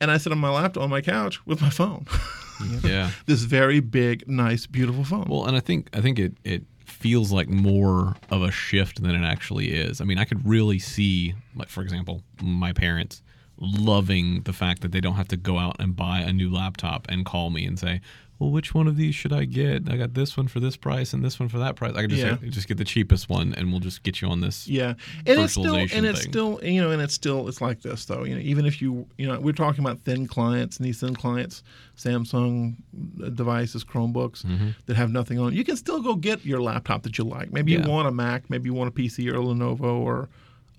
And 0.00 0.10
I 0.10 0.16
sit 0.18 0.32
on 0.32 0.38
my 0.38 0.50
laptop 0.50 0.82
on 0.82 0.90
my 0.90 1.00
couch 1.00 1.44
with 1.46 1.60
my 1.60 1.70
phone, 1.70 2.06
Yeah. 2.82 3.10
this 3.26 3.42
very 3.42 3.80
big, 3.80 4.26
nice, 4.28 4.66
beautiful 4.66 5.04
phone. 5.04 5.26
Well, 5.28 5.46
and 5.46 5.56
I 5.56 5.60
think 5.60 5.90
I 5.96 6.00
think 6.00 6.18
it 6.18 6.32
it 6.44 6.62
feels 6.86 7.32
like 7.32 7.48
more 7.48 8.16
of 8.30 8.42
a 8.42 8.50
shift 8.50 9.02
than 9.02 9.14
it 9.14 9.24
actually 9.26 9.72
is. 9.72 10.00
I 10.00 10.04
mean, 10.04 10.18
I 10.18 10.24
could 10.24 10.46
really 10.46 10.78
see, 10.78 11.34
like 11.54 11.68
for 11.68 11.82
example, 11.82 12.22
my 12.42 12.72
parents 12.72 13.22
loving 13.58 14.42
the 14.42 14.52
fact 14.52 14.80
that 14.82 14.90
they 14.92 15.00
don't 15.00 15.14
have 15.14 15.28
to 15.28 15.36
go 15.36 15.58
out 15.58 15.76
and 15.78 15.94
buy 15.94 16.20
a 16.20 16.32
new 16.32 16.50
laptop 16.50 17.06
and 17.10 17.24
call 17.26 17.50
me 17.50 17.64
and 17.66 17.78
say, 17.78 18.00
"Well, 18.40 18.50
which 18.50 18.74
one 18.74 18.88
of 18.88 18.96
these 18.96 19.14
should 19.14 19.32
I 19.32 19.44
get? 19.44 19.88
I 19.88 19.96
got 19.96 20.14
this 20.14 20.36
one 20.36 20.48
for 20.48 20.58
this 20.58 20.74
price 20.76 21.12
and 21.12 21.22
this 21.24 21.38
one 21.38 21.48
for 21.48 21.58
that 21.58 21.76
price. 21.76 21.94
I 21.94 22.00
could 22.00 22.10
just 22.10 22.22
Yeah. 22.42 22.48
just 22.50 22.66
get 22.66 22.78
the 22.78 22.84
cheapest 22.84 23.28
one, 23.28 23.54
and 23.54 23.70
we'll 23.70 23.80
just 23.80 24.02
get 24.02 24.20
you 24.20 24.28
on 24.28 24.40
this." 24.40 24.66
Yeah, 24.66 24.94
and 25.26 25.38
it's 25.40 25.52
still 25.52 25.74
and 25.76 26.06
it's 26.06 26.22
thing. 26.22 26.32
still 26.32 26.60
you 26.64 26.80
know 26.80 26.90
and 26.90 27.00
it's 27.02 27.14
still 27.14 27.46
it's 27.48 27.60
like 27.60 27.82
this 27.82 28.06
though. 28.06 28.24
You 28.24 28.34
know, 28.34 28.40
even 28.40 28.64
if 28.66 28.80
you 28.82 29.06
you 29.18 29.28
know 29.28 29.38
we're 29.38 29.52
talking 29.52 29.84
about 29.84 30.00
thin 30.00 30.26
clients 30.26 30.78
and 30.78 30.86
these 30.86 30.98
thin 31.00 31.14
clients, 31.14 31.62
Samsung 31.96 32.76
uh, 33.22 33.28
devices, 33.28 33.84
Chromebooks 33.84 34.44
mm-hmm. 34.44 34.70
that 34.86 34.96
have 34.96 35.10
nothing 35.12 35.38
on. 35.38 35.54
You 35.54 35.62
can 35.64 35.76
still 35.76 36.00
go 36.00 36.14
get 36.16 36.44
your 36.44 36.60
laptop 36.62 37.02
that 37.02 37.18
you 37.18 37.24
like. 37.24 37.52
Maybe 37.52 37.72
Yeah. 37.72 37.84
you 37.84 37.90
want 37.90 38.08
a 38.08 38.10
Mac, 38.10 38.48
maybe 38.48 38.66
you 38.66 38.74
want 38.74 38.88
a 38.88 38.92
PC 38.92 39.28
or 39.30 39.36
a 39.36 39.40
Lenovo 39.42 39.82
or 40.00 40.28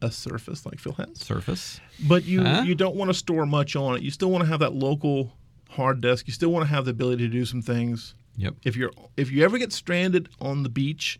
a 0.01 0.09
Surface 0.09 0.65
like 0.65 0.79
Phil 0.79 0.93
has. 0.93 1.19
Surface. 1.19 1.79
But 2.07 2.25
you 2.25 2.43
Huh? 2.43 2.63
you 2.65 2.73
don't 2.73 2.95
want 2.95 3.09
to 3.09 3.13
store 3.13 3.45
much 3.45 3.75
on 3.75 3.95
it. 3.97 4.01
You 4.01 4.09
still 4.09 4.31
want 4.31 4.43
to 4.43 4.47
have 4.49 4.59
that 4.61 4.73
local 4.73 5.31
hard 5.71 6.01
disk. 6.01 6.27
You 6.27 6.33
still 6.33 6.49
want 6.51 6.67
to 6.67 6.73
have 6.73 6.85
the 6.85 6.91
ability 6.91 7.27
to 7.27 7.31
do 7.31 7.45
some 7.45 7.61
things 7.61 8.13
Yep. 8.37 8.55
if 8.63 8.75
you're 8.77 8.91
if 9.17 9.29
you 9.31 9.43
ever 9.43 9.57
get 9.57 9.73
stranded 9.73 10.29
on 10.39 10.63
the 10.63 10.69
beach 10.69 11.19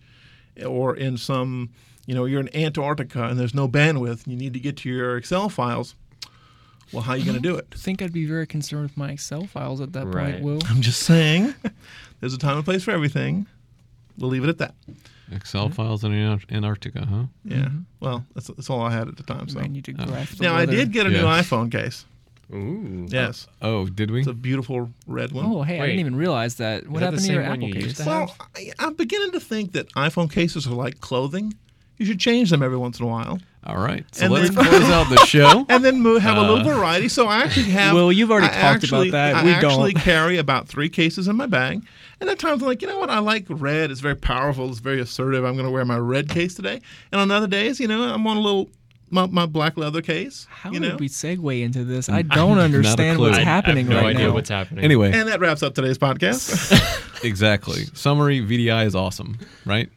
or 0.66 0.96
in 0.96 1.18
some 1.18 1.70
you 2.06 2.16
know 2.16 2.24
you're 2.26 2.40
in 2.40 2.56
antarctica 2.56 3.24
and 3.26 3.38
there's 3.40 3.54
no 3.54 3.68
bandwidth 3.68 4.24
and 4.24 4.28
you 4.28 4.38
need 4.38 4.54
to 4.54 4.60
get 4.60 4.78
to 4.78 4.90
your 4.90 5.18
excel 5.18 5.50
files 5.50 5.96
Well, 6.94 7.04
how 7.04 7.12
are 7.14 7.18
you 7.18 7.26
going 7.26 7.36
to 7.36 7.42
do 7.42 7.56
it? 7.56 7.68
I 7.74 7.76
think 7.86 8.02
I'd 8.02 8.14
be 8.14 8.26
very 8.26 8.48
concerned 8.48 8.84
with 8.84 8.98
my 8.98 9.12
Excel 9.12 9.46
files 9.46 9.80
at 9.82 9.94
that 9.94 10.08
Right. 10.08 10.34
point, 10.34 10.44
Will. 10.44 10.60
I'm 10.70 10.82
just 10.82 11.04
saying, 11.04 11.54
there's 12.20 12.34
a 12.34 12.38
time 12.38 12.58
and 12.58 12.66
place 12.66 12.84
for 12.84 12.92
everything. 12.92 13.48
We'll 14.18 14.30
leave 14.30 14.44
it 14.44 14.50
at 14.50 14.58
that. 14.58 14.76
Excel 15.32 15.70
files 15.70 16.04
in 16.04 16.14
Antarctica, 16.52 17.06
huh? 17.06 17.24
Yeah. 17.46 17.70
Well, 18.02 18.26
that's, 18.34 18.48
that's 18.48 18.70
all 18.70 18.82
I 18.82 18.92
had 18.92 19.08
at 19.08 19.16
the 19.16 19.24
time. 19.24 19.48
So 19.48 19.60
I 19.62 19.68
need 19.68 19.86
to 19.86 19.94
oh. 20.00 20.06
graph 20.06 20.36
the 20.36 20.44
now 20.44 20.56
I 20.56 20.66
did 20.66 20.92
get 20.92 21.06
a 21.06 21.10
new 21.10 21.24
iPhone 21.24 21.72
case. 21.72 22.06
Ooh. 22.54 23.06
Yes, 23.10 23.48
Oh, 23.62 23.86
did 23.88 24.12
we? 24.12 24.20
it's 24.20 24.28
a 24.28 24.34
beautiful 24.34 24.90
red 25.08 25.32
one. 25.32 25.46
Oh, 25.46 25.62
hey, 25.64 25.78
I 25.78 25.82
Wait. 25.82 25.88
didn't 25.88 26.00
even 26.02 26.16
realize 26.16 26.56
that. 26.56 26.88
What 26.88 27.00
that 27.00 27.06
happened 27.06 27.24
to 27.24 27.34
your 27.34 27.44
Apple 27.44 27.68
you 27.68 27.74
case? 27.74 27.84
used 27.84 28.06
well, 28.06 28.36
I, 28.56 28.72
I'm 28.80 28.94
beginning 28.94 29.32
to 29.32 29.40
think 29.40 29.72
that 29.74 29.90
iPhone 29.94 30.32
cases 30.32 30.68
are 30.68 30.72
like 30.72 31.00
clothing. 31.02 31.54
You 31.98 32.06
should 32.06 32.20
change 32.20 32.50
them 32.50 32.64
every 32.64 32.78
once 32.78 33.00
in 33.00 33.06
a 33.06 33.08
while, 33.08 33.38
All 33.64 33.78
right. 33.78 34.04
So 34.16 34.26
And 34.26 34.34
let's 34.34 34.50
then- 34.50 34.66
close 34.66 34.90
out 34.90 35.08
the 35.10 35.18
show. 35.28 35.68
and 35.70 35.86
then 35.86 36.02
move, 36.02 36.24
have 36.24 36.36
a 36.36 36.42
little 36.42 36.68
Uh, 36.68 36.76
variety. 36.76 37.08
So 37.10 37.28
I 37.28 37.42
actually 37.44 37.70
have. 37.70 37.94
Well, 37.94 38.12
you've 38.12 38.32
already 38.32 38.48
I 38.48 38.50
talked 38.50 38.84
about 38.86 39.02
actually- 39.02 39.10
that. 39.12 39.36
I 39.36 39.44
We 39.44 39.52
actually 39.52 39.94
don't. 39.94 40.04
carry 40.04 40.38
about 40.40 40.68
three 40.68 40.90
cases 40.90 41.28
in 41.28 41.36
my 41.36 41.46
bag, 41.46 41.86
and 42.20 42.28
at 42.28 42.40
times 42.40 42.64
I'm 42.64 42.68
like, 42.68 42.82
you 42.82 42.88
know 42.88 42.98
what? 42.98 43.12
I 43.12 43.20
like 43.20 43.46
red. 43.50 43.92
It's 43.92 44.02
very 44.02 44.16
powerful. 44.16 44.68
It's 44.70 44.80
very 44.80 45.00
assertive. 45.00 45.46
I'm 45.46 45.54
going 45.54 45.66
to 45.68 45.72
wear 45.72 45.86
my 45.86 45.98
red 46.00 46.28
case 46.28 46.56
today. 46.56 46.82
And 47.12 47.22
on 47.22 47.30
other 47.30 47.46
days, 47.48 47.80
you 47.80 47.88
know, 47.88 48.02
I'm 48.04 48.26
on 48.26 48.38
a 48.38 48.42
little 48.42 48.72
my, 49.12 49.28
my 49.28 49.46
black 49.46 49.78
leather 49.78 50.02
case. 50.02 50.48
How 50.50 50.72
you 50.72 50.80
know, 50.80 50.92
did 50.92 51.00
we 51.00 51.08
segue 51.10 51.62
into 51.62 51.84
this? 51.84 52.10
I 52.10 52.18
I- 52.18 52.22
don't 52.24 52.58
not 52.58 52.64
understand 52.64 53.20
what's 53.20 53.38
I- 53.38 53.42
I 53.42 53.44
have 53.44 53.66
happening 53.66 53.88
I 53.92 53.94
have 53.94 54.02
no 54.02 54.08
right 54.08 54.16
idea 54.16 54.28
now. 54.30 54.34
what's 54.34 54.50
happening. 54.50 54.84
Anyway, 54.84 55.12
and 55.12 55.28
that 55.30 55.40
wraps 55.40 55.62
up 55.64 55.76
today's 55.76 55.98
podcast. 55.98 56.72
exactly. 57.24 57.86
Summary: 57.94 58.40
VDI 58.42 58.86
is 58.86 58.96
awesome, 58.96 59.38
right? 59.66 59.90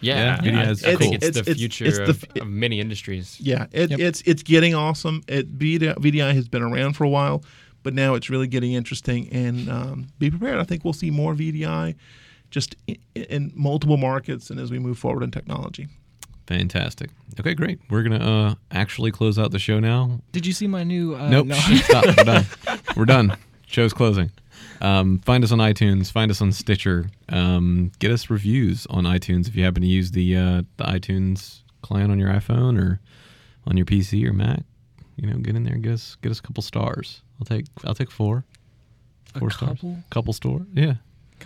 yeah, 0.00 0.40
Yeah, 0.42 0.60
I, 0.60 0.64
I 0.64 0.70
is 0.70 0.82
think 0.82 1.00
cool. 1.00 1.14
it's, 1.14 1.26
It's- 1.28 1.46
the 1.46 1.54
future 1.54 1.84
it's 1.84 1.98
the 1.98 2.04
of, 2.10 2.24
f- 2.36 2.42
of 2.42 2.48
many 2.48 2.80
industries. 2.80 3.38
Yeah, 3.40 3.66
it, 3.72 3.90
Yep. 3.90 4.00
it's 4.00 4.22
it's 4.26 4.42
getting 4.42 4.74
awesome. 4.74 5.22
It 5.28 5.56
VDI, 5.58 5.94
VDI 5.98 6.34
has 6.34 6.48
been 6.48 6.62
around 6.62 6.94
for 6.94 7.04
a 7.04 7.08
while, 7.08 7.44
but 7.84 7.94
now 7.94 8.14
it's 8.14 8.28
really 8.28 8.48
getting 8.48 8.72
interesting. 8.72 9.28
And 9.32 9.68
um, 9.70 10.06
be 10.18 10.28
prepared. 10.30 10.58
I 10.58 10.64
think 10.64 10.82
we'll 10.84 10.92
see 10.92 11.10
more 11.12 11.34
VDI, 11.34 11.94
just 12.50 12.74
in, 12.88 12.96
in 13.14 13.52
multiple 13.54 13.96
markets, 13.96 14.50
and 14.50 14.58
as 14.58 14.72
we 14.72 14.80
move 14.80 14.98
forward 14.98 15.22
in 15.22 15.30
technology. 15.30 15.86
Fantastic. 16.46 17.10
Okay, 17.40 17.54
great. 17.54 17.80
We're 17.88 18.02
gonna 18.02 18.18
uh, 18.48 18.54
actually 18.70 19.10
close 19.10 19.38
out 19.38 19.50
the 19.52 19.58
show 19.58 19.78
now. 19.80 20.20
Did 20.32 20.44
you 20.46 20.52
see 20.52 20.66
my 20.66 20.82
new? 20.84 21.14
Uh, 21.14 21.28
nope. 21.28 21.46
no. 21.46 21.54
Stop. 21.84 22.04
We're 22.16 22.24
done. 22.24 22.46
We're 22.96 23.04
done. 23.04 23.36
Show's 23.66 23.92
closing. 23.92 24.30
Um, 24.80 25.20
find 25.20 25.44
us 25.44 25.52
on 25.52 25.58
iTunes. 25.58 26.10
Find 26.10 26.30
us 26.30 26.42
on 26.42 26.52
Stitcher. 26.52 27.06
Um, 27.28 27.92
get 28.00 28.10
us 28.10 28.28
reviews 28.28 28.86
on 28.90 29.04
iTunes 29.04 29.48
if 29.48 29.54
you 29.56 29.64
happen 29.64 29.82
to 29.82 29.88
use 29.88 30.10
the 30.10 30.36
uh, 30.36 30.62
the 30.76 30.84
iTunes 30.84 31.62
client 31.82 32.10
on 32.10 32.18
your 32.18 32.28
iPhone 32.30 32.78
or 32.80 33.00
on 33.66 33.76
your 33.76 33.86
PC 33.86 34.26
or 34.28 34.32
Mac. 34.32 34.62
You 35.16 35.28
know, 35.30 35.36
get 35.38 35.54
in 35.54 35.62
there 35.64 35.74
and 35.74 35.82
get 35.82 35.92
us 35.92 36.16
get 36.22 36.30
us 36.32 36.40
a 36.40 36.42
couple 36.42 36.62
stars. 36.62 37.22
I'll 37.40 37.46
take 37.46 37.66
I'll 37.84 37.94
take 37.94 38.10
four. 38.10 38.44
A 39.34 39.38
Four 39.38 39.50
stars. 39.50 39.70
couple? 39.78 39.96
Couple 40.10 40.32
store. 40.34 40.66
Yeah. 40.74 40.94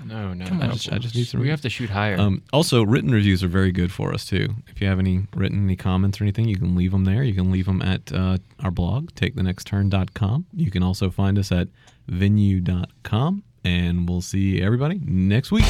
No, 0.05 0.35
no. 0.35 0.47
Come 0.47 0.61
I 0.63 0.67
on. 0.67 0.73
just, 0.73 0.93
I 0.93 0.99
just 0.99 1.15
need 1.15 1.27
some. 1.27 1.41
we 1.41 1.49
have 1.49 1.61
to 1.63 1.71
shoot 1.71 1.91
higher. 1.91 2.19
Um, 2.19 2.43
also, 2.53 2.83
written 2.85 3.11
reviews 3.11 3.43
are 3.43 3.49
very 3.49 3.73
good 3.73 3.91
for 3.93 4.13
us 4.13 4.25
too. 4.25 4.55
If 4.69 4.81
you 4.81 4.87
have 4.89 4.99
any 4.99 5.27
written 5.35 5.65
any 5.65 5.77
comments 5.77 6.21
or 6.21 6.25
anything, 6.25 6.47
you 6.49 6.57
can 6.57 6.75
leave 6.75 6.93
them 6.93 7.05
there. 7.05 7.23
You 7.23 7.35
can 7.35 7.51
leave 7.51 7.67
them 7.67 7.83
at 7.83 8.13
uh, 8.13 8.39
our 8.61 8.71
blog, 8.71 9.11
takethenextturn.com. 9.13 10.47
You 10.53 10.71
can 10.71 10.83
also 10.83 11.11
find 11.11 11.39
us 11.39 11.51
at 11.53 11.69
venyu.com, 12.11 13.43
and 13.65 14.09
we'll 14.09 14.23
see 14.23 14.63
everybody 14.63 15.01
next 15.05 15.51
week. 15.53 15.65